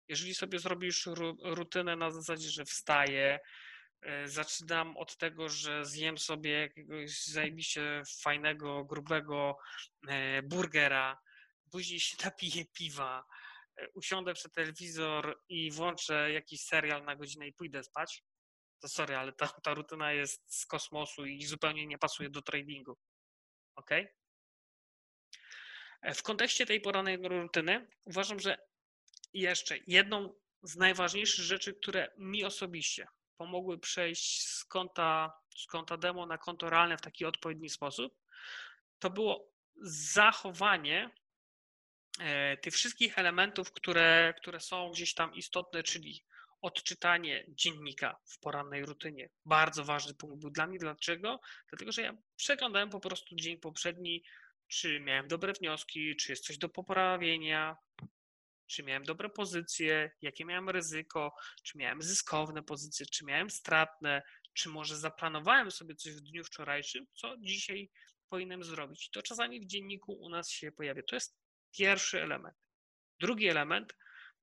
[0.08, 1.10] Jeżeli sobie zrobisz
[1.44, 3.40] rutynę na zasadzie, że wstaję,
[4.26, 9.58] zaczynam od tego, że zjem sobie jakiegoś zajebiście fajnego, grubego
[10.08, 11.22] e, burgera,
[11.72, 13.26] później się napiję piwa,
[13.78, 18.24] e, usiądę przed telewizor i włączę jakiś serial na godzinę i pójdę spać.
[18.82, 22.98] To sorry, ale ta, ta rutyna jest z kosmosu i zupełnie nie pasuje do tradingu.
[23.76, 23.90] Ok?
[26.16, 28.58] W kontekście tej porannej rutyny uważam, że
[29.34, 36.26] jeszcze jedną z najważniejszych rzeczy, które mi osobiście pomogły przejść z konta, z konta demo
[36.26, 38.18] na konto realne w taki odpowiedni sposób,
[39.00, 41.10] to było zachowanie
[42.20, 46.26] e, tych wszystkich elementów, które, które są gdzieś tam istotne, czyli
[46.62, 49.30] odczytanie dziennika w porannej rutynie.
[49.46, 50.80] Bardzo ważny punkt był dla mnie.
[50.80, 51.40] Dlaczego?
[51.70, 54.24] Dlatego, że ja przeglądałem po prostu dzień poprzedni,
[54.68, 57.78] czy miałem dobre wnioski, czy jest coś do poprawienia,
[58.68, 64.22] czy miałem dobre pozycje, jakie miałem ryzyko, czy miałem zyskowne pozycje, czy miałem stratne,
[64.54, 67.90] czy może zaplanowałem sobie coś w dniu wczorajszym, co dzisiaj
[68.30, 69.10] powinienem zrobić.
[69.10, 71.02] To czasami w dzienniku u nas się pojawia.
[71.04, 71.38] To jest
[71.78, 72.56] pierwszy element.
[73.20, 73.94] Drugi element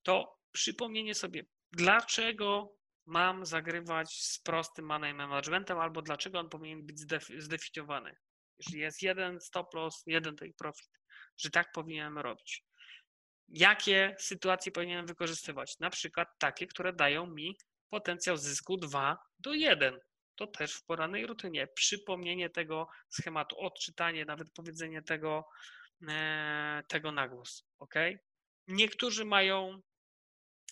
[0.02, 6.98] to przypomnienie sobie, dlaczego mam zagrywać z prostym money managementem, albo dlaczego on powinien być
[7.38, 8.16] zdefiniowany.
[8.58, 10.90] Jeżeli jest jeden stop loss, jeden take profit,
[11.36, 12.64] że tak powinienem robić.
[13.52, 15.78] Jakie sytuacje powinienem wykorzystywać?
[15.78, 17.56] Na przykład takie, które dają mi
[17.90, 20.00] potencjał zysku 2 do 1.
[20.34, 21.66] To też w porannej rutynie.
[21.66, 25.48] Przypomnienie tego schematu, odczytanie, nawet powiedzenie tego,
[26.08, 27.64] e, tego na głos.
[27.78, 27.94] Ok?
[28.68, 29.80] Niektórzy mają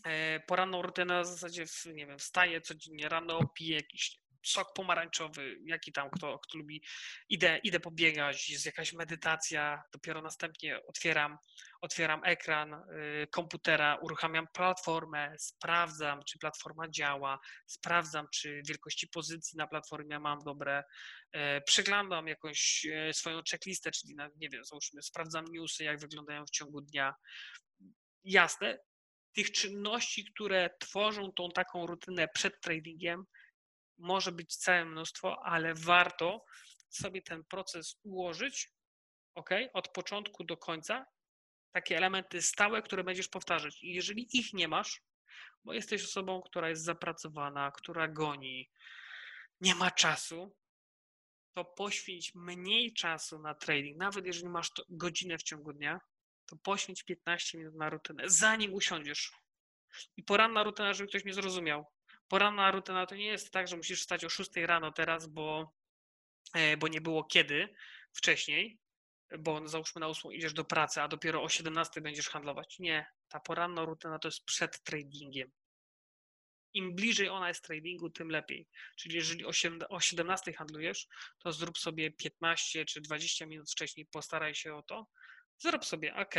[0.05, 1.65] e, poranną rutynę na zasadzie,
[1.95, 6.83] nie wiem, wstaję codziennie rano, piję jakiś sok pomarańczowy, jaki tam kto, kto lubi,
[7.29, 11.39] idę, idę pobiegać, jest jakaś medytacja, dopiero następnie otwieram,
[11.81, 19.67] otwieram ekran y, komputera, uruchamiam platformę, sprawdzam, czy platforma działa, sprawdzam, czy wielkości pozycji na
[19.67, 20.85] platformie mam dobre,
[21.37, 26.47] y, przeglądam jakąś y, swoją checklistę, czyli na, nie wiem, załóżmy, sprawdzam newsy, jak wyglądają
[26.47, 27.15] w ciągu dnia.
[28.25, 28.79] Jasne,
[29.33, 33.25] tych czynności, które tworzą tą taką rutynę przed tradingiem,
[34.01, 36.45] może być całe mnóstwo, ale warto
[36.89, 38.73] sobie ten proces ułożyć,
[39.35, 41.07] ok, od początku do końca,
[41.73, 43.83] takie elementy stałe, które będziesz powtarzać.
[43.83, 45.03] I jeżeli ich nie masz,
[45.65, 48.71] bo jesteś osobą, która jest zapracowana, która goni,
[49.61, 50.57] nie ma czasu,
[51.53, 53.99] to poświęć mniej czasu na trading.
[53.99, 56.01] Nawet jeżeli masz godzinę w ciągu dnia,
[56.47, 59.33] to poświęć 15 minut na rutynę, zanim usiądziesz.
[60.17, 61.87] I poranna rutyna, żeby ktoś mnie zrozumiał
[62.31, 65.73] poranna rutyna to nie jest tak, że musisz wstać o 6 rano teraz, bo,
[66.55, 67.69] e, bo nie było kiedy
[68.13, 68.79] wcześniej,
[69.39, 72.79] bo załóżmy na 8 idziesz do pracy, a dopiero o 17 będziesz handlować.
[72.79, 75.51] Nie, ta poranna rutyna to jest przed tradingiem.
[76.75, 78.69] Im bliżej ona jest tradingu, tym lepiej.
[78.97, 79.45] Czyli jeżeli
[79.89, 81.07] o 17 handlujesz,
[81.39, 85.07] to zrób sobie 15 czy 20 minut wcześniej, postaraj się o to.
[85.59, 86.35] Zrób sobie, ok,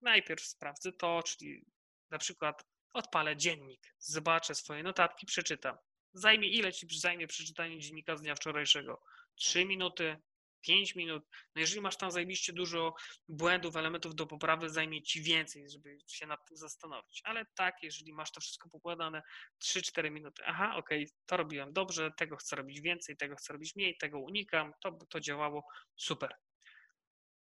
[0.00, 1.64] najpierw sprawdzę to, czyli
[2.10, 2.64] na przykład
[2.94, 5.76] odpalę dziennik, zobaczę swoje notatki, przeczytam.
[6.12, 9.02] Zajmie ile ci zajmie przeczytanie dziennika z dnia wczorajszego?
[9.34, 10.16] 3 minuty,
[10.60, 11.24] 5 minut.
[11.54, 12.94] No jeżeli masz tam zajebiście dużo
[13.28, 17.20] błędów, elementów do poprawy, zajmie ci więcej, żeby się nad tym zastanowić.
[17.24, 19.22] Ale tak, jeżeli masz to wszystko pokładane,
[19.62, 20.42] 3-4 minuty.
[20.46, 24.18] Aha, okej, okay, to robiłem dobrze, tego chcę robić więcej, tego chcę robić mniej, tego
[24.18, 25.66] unikam, to, to działało
[25.96, 26.34] super.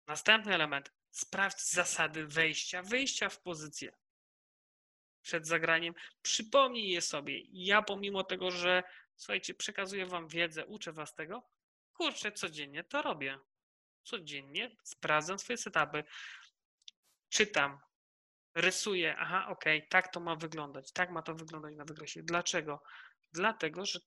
[0.08, 0.91] Następny element.
[1.12, 3.91] Sprawdź zasady wejścia, wyjścia w pozycję
[5.28, 7.41] przed zagraniem, przypomnij je sobie.
[7.51, 8.84] Ja pomimo tego, że
[9.15, 11.43] słuchajcie, przekazuję wam wiedzę, uczę was tego,
[11.93, 13.39] kurczę, codziennie to robię.
[14.03, 16.03] Codziennie sprawdzam swoje setupy,
[17.30, 17.80] czytam,
[18.55, 22.23] rysuję, aha, okej, okay, tak to ma wyglądać, tak ma to wyglądać na wykresie.
[22.23, 22.84] Dlaczego?
[23.32, 23.99] Dlatego, że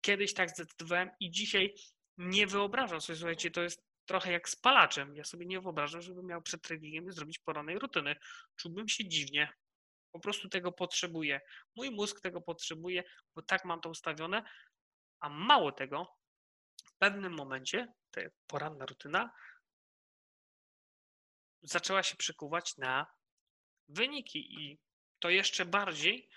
[0.00, 1.74] kiedyś tak zdecydowałem i dzisiaj
[2.18, 5.16] nie wyobrażam sobie, słuchajcie, to jest trochę jak z palaczem.
[5.16, 8.16] Ja sobie nie wyobrażam, żebym miał przed treningiem zrobić porannej rutyny.
[8.56, 9.52] Czułbym się dziwnie.
[10.12, 11.40] Po prostu tego potrzebuję.
[11.76, 13.04] Mój mózg tego potrzebuje,
[13.34, 14.42] bo tak mam to ustawione.
[15.20, 16.16] A mało tego,
[16.84, 19.32] w pewnym momencie ta poranna rutyna
[21.62, 23.06] zaczęła się przekuwać na
[23.88, 24.78] wyniki i
[25.18, 26.28] to jeszcze bardziej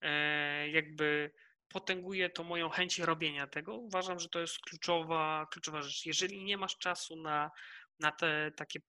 [0.00, 1.32] e, jakby
[1.68, 3.76] potęguje to moją chęć robienia tego.
[3.76, 6.06] Uważam, że to jest kluczowa, kluczowa rzecz.
[6.06, 7.50] Jeżeli nie masz czasu na,
[8.00, 8.80] na te takie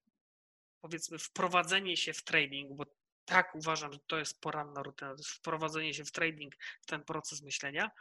[0.81, 2.85] powiedzmy wprowadzenie się w trading, bo
[3.27, 7.03] tak uważam, że to jest poranna rutyna, to jest wprowadzenie się w trading, w ten
[7.03, 7.91] proces myślenia,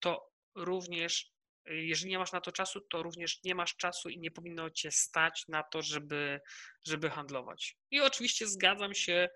[0.00, 1.32] to również,
[1.66, 4.90] jeżeli nie masz na to czasu, to również nie masz czasu i nie powinno cię
[4.90, 6.40] stać na to, żeby,
[6.86, 7.76] żeby handlować.
[7.90, 9.28] I oczywiście zgadzam się,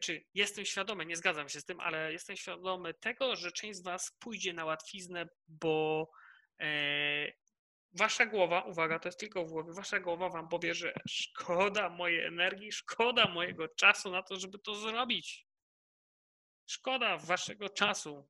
[0.00, 3.82] czy jestem świadomy, nie zgadzam się z tym, ale jestem świadomy tego, że część z
[3.82, 6.10] Was pójdzie na łatwiznę, bo
[6.60, 7.32] e,
[7.98, 12.24] wasza głowa, uwaga, to jest tylko w głowie, wasza głowa wam powie, że szkoda mojej
[12.24, 15.46] energii, szkoda mojego czasu na to, żeby to zrobić.
[16.66, 18.28] Szkoda waszego czasu.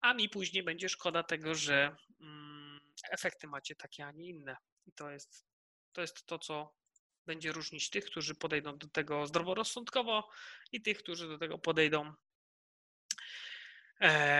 [0.00, 2.80] A mi później będzie szkoda tego, że mm,
[3.10, 4.56] efekty macie takie, a nie inne.
[4.86, 5.46] I to jest,
[5.92, 6.74] to jest to, co
[7.26, 10.28] będzie różnić tych, którzy podejdą do tego zdroworozsądkowo
[10.72, 12.14] i tych, którzy do tego podejdą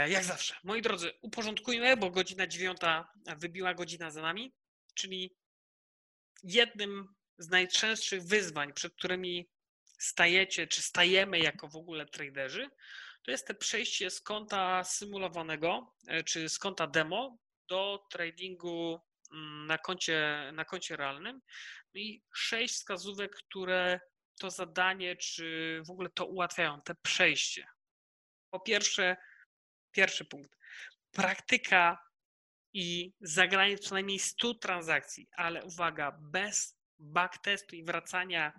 [0.09, 4.55] jak zawsze, moi drodzy, uporządkujmy, bo godzina dziewiąta wybiła godzina za nami,
[4.95, 5.37] czyli
[6.43, 9.49] jednym z najczęstszych wyzwań, przed którymi
[9.99, 12.71] stajecie, czy stajemy jako w ogóle traderzy,
[13.23, 17.39] to jest to przejście z konta symulowanego, e, czy z konta demo
[17.69, 19.01] do tradingu
[19.33, 21.41] mm, na koncie, na koncie realnym.
[21.95, 24.01] No i sześć wskazówek, które
[24.41, 27.67] to zadanie, czy w ogóle to ułatwiają, te przejście.
[28.51, 29.17] Po pierwsze,
[29.97, 30.57] pierwszy punkt.
[31.13, 31.99] Praktyka
[32.73, 38.53] i zagranie co najmniej 100 transakcji, ale uwaga, bez backtestu i wracania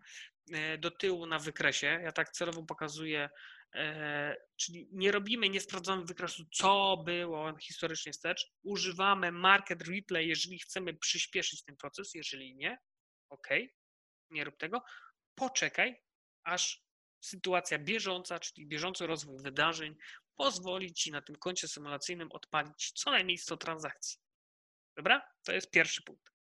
[0.51, 1.99] e, do tyłu na wykresie.
[2.03, 3.29] Ja tak celowo pokazuję,
[3.75, 8.51] e, czyli nie robimy, nie sprawdzamy wykresu, co było historycznie wstecz.
[8.63, 12.77] Używamy market replay, jeżeli chcemy przyspieszyć ten proces, jeżeli nie,
[13.29, 13.47] ok,
[14.29, 14.83] nie rób tego.
[15.35, 15.95] Poczekaj,
[16.43, 16.87] aż
[17.21, 19.95] sytuacja bieżąca, czyli bieżący rozwój wydarzeń
[20.37, 24.19] pozwoli Ci na tym koncie symulacyjnym odpalić co najmniej 100 transakcji.
[24.95, 25.31] Dobra?
[25.43, 26.33] To jest pierwszy punkt.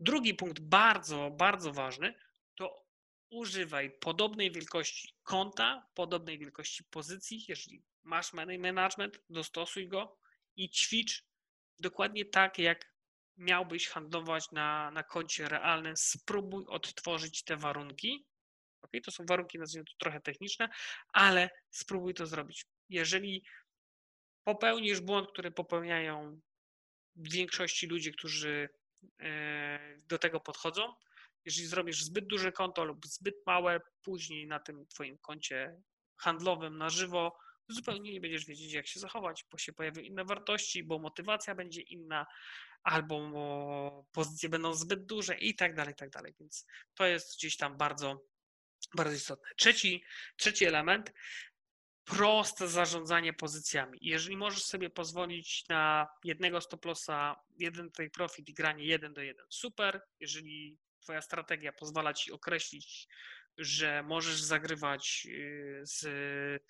[0.00, 2.14] Drugi punkt, bardzo, bardzo ważny,
[2.54, 2.86] to
[3.30, 7.44] używaj podobnej wielkości konta, podobnej wielkości pozycji.
[7.48, 10.18] Jeżeli masz money management, dostosuj go
[10.56, 11.24] i ćwicz
[11.78, 12.96] dokładnie tak, jak
[13.36, 15.96] miałbyś handlować na, na koncie realnym.
[15.96, 18.26] Spróbuj odtworzyć te warunki.
[19.04, 20.68] To są warunki, nazwijmy to trochę techniczne,
[21.12, 22.66] ale spróbuj to zrobić.
[22.88, 23.44] Jeżeli
[24.44, 26.40] popełnisz błąd, który popełniają
[27.16, 28.68] większości ludzi, którzy
[29.20, 30.94] e, do tego podchodzą,
[31.44, 35.76] jeżeli zrobisz zbyt duże konto lub zbyt małe, później na tym Twoim koncie
[36.16, 40.84] handlowym na żywo zupełnie nie będziesz wiedzieć, jak się zachować, bo się pojawią inne wartości,
[40.84, 42.26] bo motywacja będzie inna,
[42.82, 46.34] albo pozycje będą zbyt duże i tak dalej, i tak dalej.
[46.40, 48.20] Więc to jest gdzieś tam bardzo,
[48.94, 49.48] bardzo istotne.
[49.56, 50.04] Trzeci,
[50.36, 51.12] trzeci element
[52.06, 53.98] proste zarządzanie pozycjami.
[54.02, 59.22] Jeżeli możesz sobie pozwolić na jednego stop lossa, jeden take profit i granie jeden do
[59.22, 60.00] jeden, super.
[60.20, 63.08] Jeżeli twoja strategia pozwala ci określić,
[63.58, 66.60] że możesz zagrywać y, z, y,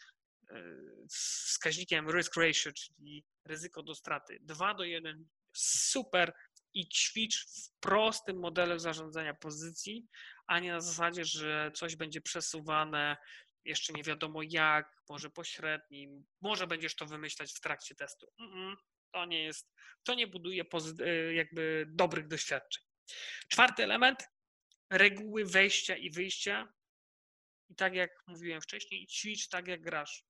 [1.09, 6.33] z wskaźnikiem risk ratio, czyli ryzyko do straty 2 do 1, super
[6.77, 10.07] i ćwicz w prostym modelu zarządzania pozycji,
[10.47, 13.17] a nie na zasadzie, że coś będzie przesuwane
[13.65, 18.27] jeszcze nie wiadomo jak, może pośrednim, może będziesz to wymyślać w trakcie testu.
[19.13, 19.73] To nie jest,
[20.03, 20.65] to nie buduje
[21.01, 22.85] y, jakby dobrych doświadczeń.
[23.49, 24.29] Czwarty element,
[24.91, 26.73] reguły wejścia i wyjścia.
[27.69, 30.25] I tak jak mówiłem wcześniej, ćwicz tak jak grasz.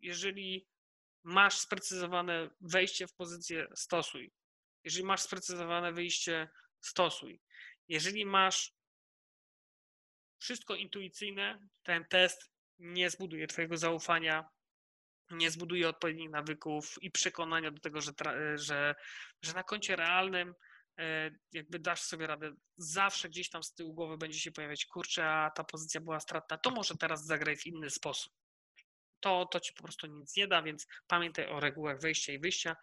[0.00, 0.68] Jeżeli
[1.24, 4.32] masz sprecyzowane wejście w pozycję, stosuj.
[4.86, 6.48] Jeżeli masz sprecyzowane wyjście,
[6.80, 7.40] stosuj.
[7.88, 8.72] Jeżeli masz
[10.38, 14.48] wszystko intuicyjne, ten test nie zbuduje Twojego zaufania,
[15.30, 18.12] nie zbuduje odpowiednich nawyków i przekonania do tego, że,
[18.54, 18.94] że,
[19.42, 20.54] że na koncie realnym
[20.98, 25.28] e, jakby dasz sobie radę, zawsze gdzieś tam z tyłu głowy będzie się pojawiać, kurczę,
[25.28, 28.32] a ta pozycja była stratna, to może teraz zagraj w inny sposób.
[29.20, 32.76] To, to ci po prostu nic nie da, więc pamiętaj o regułach wejścia i wyjścia.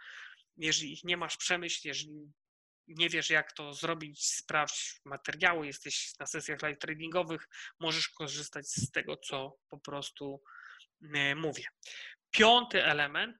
[0.57, 2.31] Jeżeli ich nie masz, przemyśl, jeżeli
[2.87, 7.47] nie wiesz, jak to zrobić, sprawdź materiały, jesteś na sesjach live tradingowych,
[7.79, 10.43] możesz korzystać z tego, co po prostu
[11.13, 11.63] e, mówię.
[12.31, 13.37] Piąty element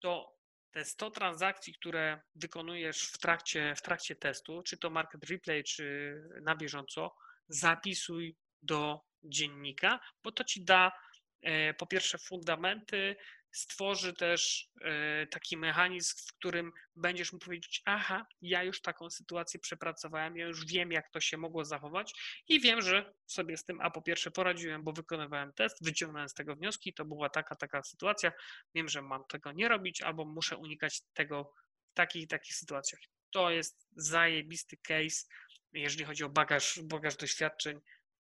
[0.00, 0.40] to
[0.70, 6.14] te 100 transakcji, które wykonujesz w trakcie, w trakcie testu, czy to market replay, czy
[6.42, 7.16] na bieżąco,
[7.48, 10.92] zapisuj do dziennika, bo to ci da
[11.42, 13.16] e, po pierwsze fundamenty,
[13.52, 19.60] stworzy też e, taki mechanizm, w którym będziesz mógł powiedzieć, aha, ja już taką sytuację
[19.60, 22.12] przepracowałem, ja już wiem, jak to się mogło zachować
[22.48, 26.34] i wiem, że sobie z tym, a po pierwsze poradziłem, bo wykonywałem test, wyciągnąłem z
[26.34, 28.32] tego wnioski, to była taka, taka sytuacja,
[28.74, 31.52] wiem, że mam tego nie robić, albo muszę unikać tego
[31.90, 33.00] w takich takich sytuacjach.
[33.30, 35.26] To jest zajebisty case,
[35.72, 37.80] jeżeli chodzi o bagaż, bagaż doświadczeń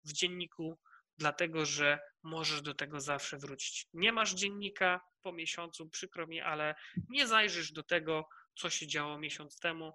[0.05, 0.79] w dzienniku,
[1.21, 3.87] dlatego że możesz do tego zawsze wrócić.
[3.93, 6.75] Nie masz dziennika po miesiącu, przykro mi, ale
[7.09, 9.95] nie zajrzysz do tego, co się działo miesiąc temu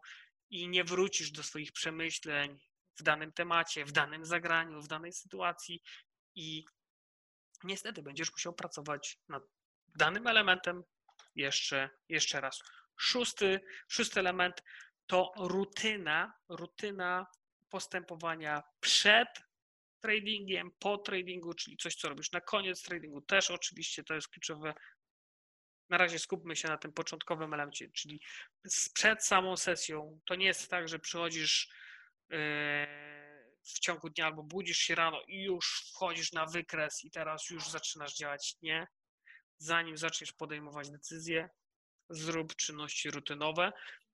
[0.49, 2.59] i nie wrócisz do swoich przemyśleń
[2.99, 5.81] w danym temacie, w danym zagraniu, w danej sytuacji
[6.35, 6.65] i
[7.63, 9.43] niestety będziesz musiał pracować nad
[9.95, 10.83] danym elementem
[11.35, 12.59] jeszcze, jeszcze raz.
[12.97, 14.63] Szósty, szósty element
[15.07, 17.27] to rutyna, rutyna
[17.69, 19.44] postępowania przed
[20.05, 24.73] tradingiem, po tradingu, czyli coś, co robisz na koniec tradingu, też oczywiście to jest kluczowe.
[25.89, 28.21] Na razie skupmy się na tym początkowym elemencie, czyli
[28.93, 30.19] przed samą sesją.
[30.25, 31.69] To nie jest tak, że przychodzisz
[32.29, 32.37] yy,
[33.63, 37.69] w ciągu dnia albo budzisz się rano i już wchodzisz na wykres i teraz już
[37.69, 38.55] zaczynasz działać.
[38.61, 38.87] Nie.
[39.57, 41.49] Zanim zaczniesz podejmować decyzje,
[42.09, 43.71] zrób czynności rutynowe.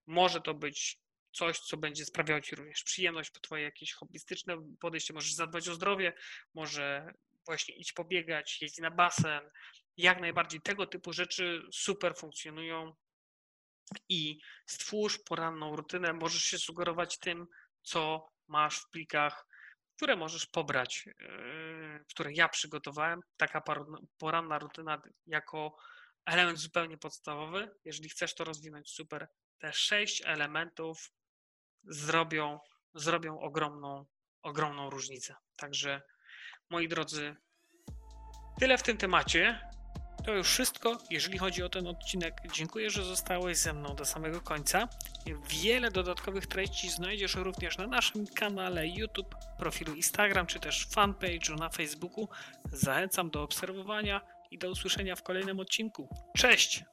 [0.07, 0.99] Może to być
[1.31, 5.73] coś, co będzie sprawiało Ci również przyjemność, po Twoje jakieś hobbystyczne podejście, możesz zadbać o
[5.73, 6.13] zdrowie,
[6.53, 7.13] może
[7.45, 9.41] właśnie idź pobiegać, jeźdź na basen,
[9.97, 12.95] jak najbardziej tego typu rzeczy super funkcjonują
[14.09, 16.13] i stwórz poranną rutynę.
[16.13, 17.47] Możesz się sugerować tym,
[17.81, 19.45] co masz w plikach,
[19.95, 23.19] które możesz pobrać, yy, które ja przygotowałem.
[23.37, 23.61] Taka
[24.17, 25.77] poranna rutyna jako
[26.25, 27.75] element zupełnie podstawowy.
[27.85, 29.27] Jeżeli chcesz to rozwinąć, super.
[29.59, 31.11] Te sześć elementów
[31.83, 32.59] zrobią,
[32.93, 34.05] zrobią ogromną,
[34.41, 35.35] ogromną różnicę.
[35.57, 36.01] Także
[36.69, 37.35] moi drodzy,
[38.59, 39.71] tyle w tym temacie.
[40.25, 42.33] To już wszystko, jeżeli chodzi o ten odcinek.
[42.53, 44.87] Dziękuję, że zostałeś ze mną do samego końca.
[45.49, 51.69] Wiele dodatkowych treści znajdziesz również na naszym kanale YouTube, profilu Instagram czy też fanpage'u na
[51.69, 52.29] Facebooku.
[52.65, 54.21] Zachęcam do obserwowania
[54.51, 56.09] i do usłyszenia w kolejnym odcinku.
[56.37, 56.83] Cześć!